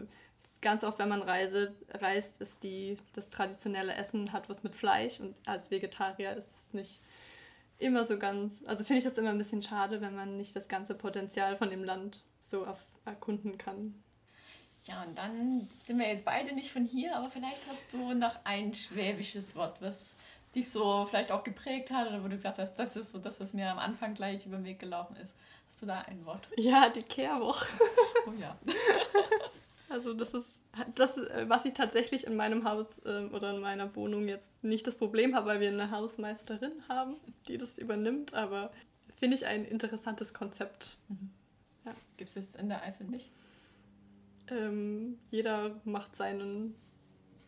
ganz 0.61 0.85
oft, 0.85 0.99
wenn 0.99 1.09
man 1.09 1.23
reise, 1.23 1.75
reist, 1.91 2.41
ist 2.41 2.63
die, 2.63 2.97
das 3.15 3.29
traditionelle 3.29 3.95
Essen 3.95 4.33
hat 4.33 4.49
was 4.49 4.63
mit 4.63 4.75
Fleisch 4.75 5.21
und 5.21 5.35
als 5.45 5.71
Vegetarier 5.71 6.35
ist 6.37 6.53
es 6.53 6.73
nicht 6.73 7.01
immer 7.79 8.05
so 8.05 8.19
ganz, 8.19 8.63
also 8.67 8.85
finde 8.85 8.99
ich 8.99 9.05
das 9.05 9.19
immer 9.19 9.31
ein 9.31 9.39
bisschen 9.39 9.63
schade, 9.63 10.01
wenn 10.01 10.15
man 10.15 10.37
nicht 10.37 10.55
das 10.55 10.69
ganze 10.69 10.95
Potenzial 10.95 11.57
von 11.57 11.71
dem 11.71 11.85
Land 11.85 12.25
so 12.41 12.67
erkunden 13.05 13.59
kann. 13.59 13.95
Ja, 14.85 15.03
und 15.03 15.19
dann 15.19 15.69
sind 15.81 15.99
wir 15.99 16.09
jetzt 16.09 16.25
beide 16.25 16.55
nicht 16.55 16.71
von 16.71 16.85
hier, 16.85 17.17
aber 17.17 17.31
vielleicht 17.31 17.67
hast 17.71 17.93
du 17.93 18.15
noch 18.15 18.37
ein 18.45 18.75
schwäbisches 18.75 19.55
Wort, 19.55 19.81
was 19.81 20.15
dich 20.55 20.71
so 20.71 21.07
vielleicht 21.07 21.31
auch 21.31 21.45
geprägt 21.45 21.91
hat 21.91 22.09
oder 22.09 22.25
wo 22.25 22.29
du 22.29 22.37
gesagt 22.37 22.59
hast, 22.59 22.75
das 22.77 22.97
ist 22.97 23.13
so 23.13 23.19
das, 23.19 23.41
was 23.41 23.53
mir 23.53 23.71
am 23.71 23.79
Anfang 23.79 24.15
gleich 24.15 24.47
über 24.47 24.57
den 24.57 24.65
Weg 24.65 24.79
gelaufen 24.79 25.17
ist. 25.17 25.35
Hast 25.69 25.83
du 25.83 25.87
da 25.87 26.01
ein 26.03 26.25
Wort? 26.25 26.49
Ja, 26.57 26.89
die 26.89 27.03
Kehrwoche. 27.03 27.67
Oh 28.27 28.33
ja. 28.39 28.57
Also 29.91 30.13
das 30.13 30.35
ist 30.35 30.65
das, 30.97 31.17
was 31.47 31.65
ich 31.65 31.73
tatsächlich 31.73 32.27
in 32.27 32.37
meinem 32.37 32.65
Haus 32.65 32.85
äh, 33.07 33.25
oder 33.33 33.55
in 33.55 33.61
meiner 33.61 33.97
Wohnung 33.97 34.29
jetzt 34.29 34.63
nicht 34.63 34.87
das 34.87 34.99
Problem 34.99 35.35
habe, 35.35 35.47
weil 35.47 35.61
wir 35.61 35.69
eine 35.69 35.91
Hausmeisterin 35.91 36.73
haben, 36.91 37.17
die 37.49 37.57
das 37.57 37.79
übernimmt, 37.79 38.35
aber 38.35 38.71
finde 39.19 39.37
ich 39.37 39.47
ein 39.47 39.65
interessantes 39.65 40.35
Konzept. 40.35 40.99
Mhm. 41.09 41.31
Ja. 41.87 41.95
Gibt 42.19 42.29
es 42.29 42.35
das 42.35 42.61
in 42.61 42.69
der 42.69 42.83
Eifel 42.83 43.07
nicht? 43.07 43.31
Ähm, 44.51 45.19
jeder 45.31 45.81
macht 45.85 46.17
seinen. 46.17 46.75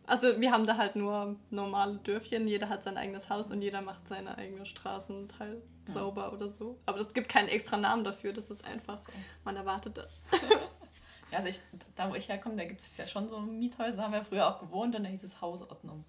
Also 0.06 0.40
wir 0.40 0.50
haben 0.50 0.66
da 0.66 0.76
halt 0.76 0.96
nur 0.96 1.36
normale 1.50 1.98
Dörfchen, 1.98 2.48
jeder 2.48 2.68
hat 2.68 2.82
sein 2.82 2.96
eigenes 2.96 3.30
Haus 3.30 3.50
und 3.50 3.62
jeder 3.62 3.80
macht 3.80 4.08
seine 4.08 4.36
eigene 4.36 4.66
Straßenteil 4.66 5.62
ja. 5.86 5.92
sauber 5.92 6.32
oder 6.32 6.48
so. 6.48 6.80
Aber 6.86 6.98
es 6.98 7.14
gibt 7.14 7.28
keinen 7.28 7.48
extra 7.48 7.76
Namen 7.76 8.02
dafür, 8.02 8.32
das 8.32 8.50
ist 8.50 8.64
einfach 8.64 9.00
so. 9.02 9.12
Man 9.44 9.56
erwartet 9.56 9.96
das. 9.96 10.20
ja, 11.30 11.38
also 11.38 11.48
ich, 11.48 11.60
da 11.94 12.10
wo 12.10 12.16
ich 12.16 12.28
herkomme, 12.28 12.56
da 12.56 12.64
gibt 12.64 12.80
es 12.80 12.96
ja 12.96 13.06
schon 13.06 13.28
so 13.28 13.38
Miethäuser, 13.38 14.02
haben 14.02 14.12
wir 14.12 14.24
früher 14.24 14.48
auch 14.48 14.58
gewohnt 14.58 14.96
und 14.96 15.04
da 15.04 15.08
hieß 15.08 15.22
es 15.22 15.40
Hausordnung. 15.40 16.04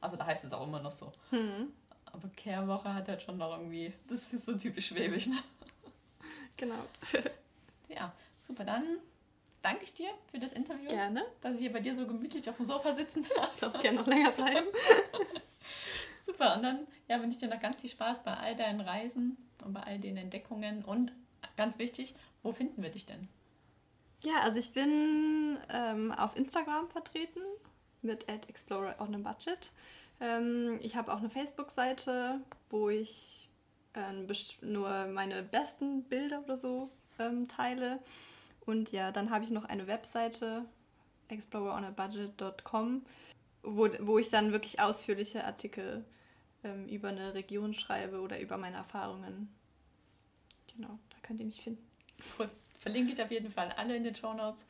Also 0.00 0.16
da 0.16 0.24
heißt 0.24 0.44
es 0.44 0.52
auch 0.54 0.66
immer 0.66 0.80
noch 0.80 0.92
so. 0.92 1.12
Hm. 1.28 1.72
Aber 2.06 2.28
Kehrwoche 2.30 2.92
hat 2.94 3.08
halt 3.08 3.22
schon 3.22 3.36
noch 3.36 3.58
irgendwie, 3.58 3.92
das 4.08 4.32
ist 4.32 4.46
so 4.46 4.56
typisch 4.56 4.88
schwäbisch, 4.88 5.26
ne? 5.26 5.38
Genau. 6.56 6.84
ja, 7.88 8.12
super, 8.40 8.64
dann 8.64 8.98
danke 9.62 9.84
ich 9.84 9.94
dir 9.94 10.10
für 10.30 10.38
das 10.38 10.52
Interview. 10.52 10.88
Gerne. 10.88 11.24
Dass 11.40 11.54
ich 11.54 11.60
hier 11.60 11.72
bei 11.72 11.80
dir 11.80 11.94
so 11.94 12.06
gemütlich 12.06 12.48
auf 12.50 12.56
dem 12.56 12.66
Sofa 12.66 12.92
sitzen 12.92 13.26
darf. 13.36 13.50
Ich 13.54 13.60
darf 13.60 13.80
gerne 13.80 13.98
noch 13.98 14.06
länger 14.06 14.32
bleiben. 14.32 14.66
Super, 16.26 16.56
und 16.56 16.62
dann 16.62 16.86
ja, 17.08 17.20
wünsche 17.20 17.36
ich 17.36 17.38
dir 17.38 17.48
noch 17.48 17.60
ganz 17.60 17.78
viel 17.78 17.90
Spaß 17.90 18.22
bei 18.22 18.34
all 18.34 18.56
deinen 18.56 18.80
Reisen 18.80 19.36
und 19.64 19.72
bei 19.72 19.80
all 19.80 19.98
den 19.98 20.16
Entdeckungen. 20.16 20.84
Und 20.84 21.12
ganz 21.56 21.78
wichtig, 21.78 22.14
wo 22.42 22.52
finden 22.52 22.82
wir 22.82 22.90
dich 22.90 23.06
denn? 23.06 23.28
Ja, 24.22 24.40
also 24.42 24.58
ich 24.58 24.72
bin 24.72 25.58
ähm, 25.68 26.12
auf 26.12 26.36
Instagram 26.36 26.88
vertreten 26.90 27.40
mit 28.02 28.28
Explorer 28.28 28.94
on 29.00 29.14
a 29.14 29.18
Budget. 29.18 29.72
Ähm, 30.20 30.78
ich 30.80 30.94
habe 30.94 31.12
auch 31.12 31.18
eine 31.18 31.30
Facebook-Seite, 31.30 32.40
wo 32.70 32.88
ich 32.88 33.48
ähm, 33.94 34.28
nur 34.60 35.06
meine 35.06 35.42
besten 35.42 36.04
Bilder 36.04 36.42
oder 36.44 36.56
so 36.56 36.90
ähm, 37.18 37.48
teile. 37.48 37.98
Und 38.64 38.92
ja, 38.92 39.10
dann 39.10 39.30
habe 39.30 39.44
ich 39.44 39.50
noch 39.50 39.64
eine 39.64 39.86
Webseite, 39.86 40.64
exploreronabudget.com, 41.28 43.04
wo, 43.62 43.88
wo 44.00 44.18
ich 44.18 44.30
dann 44.30 44.52
wirklich 44.52 44.80
ausführliche 44.80 45.44
Artikel 45.44 46.04
ähm, 46.64 46.86
über 46.88 47.08
eine 47.08 47.34
Region 47.34 47.74
schreibe 47.74 48.20
oder 48.20 48.40
über 48.40 48.56
meine 48.56 48.76
Erfahrungen. 48.76 49.52
Genau, 50.74 50.98
da 51.10 51.16
könnt 51.22 51.40
ihr 51.40 51.46
mich 51.46 51.60
finden. 51.60 51.84
Cool. 52.38 52.48
Verlinke 52.78 53.12
ich 53.12 53.22
auf 53.22 53.30
jeden 53.30 53.50
Fall 53.50 53.72
alle 53.72 53.96
in 53.96 54.04
den 54.04 54.14
Show 54.14 54.32
Notes, 54.32 54.64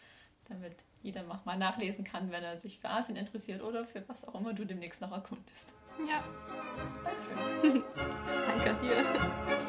damit 0.48 0.76
jeder 1.02 1.22
mal 1.44 1.56
nachlesen 1.56 2.04
kann, 2.04 2.30
wenn 2.30 2.44
er 2.44 2.56
sich 2.56 2.78
für 2.78 2.88
Asien 2.88 3.16
interessiert 3.16 3.62
oder 3.62 3.84
für 3.84 4.06
was 4.08 4.26
auch 4.26 4.34
immer 4.40 4.52
du 4.52 4.64
demnächst 4.64 5.00
noch 5.00 5.12
erkundest. 5.12 5.66
Ja. 6.08 6.22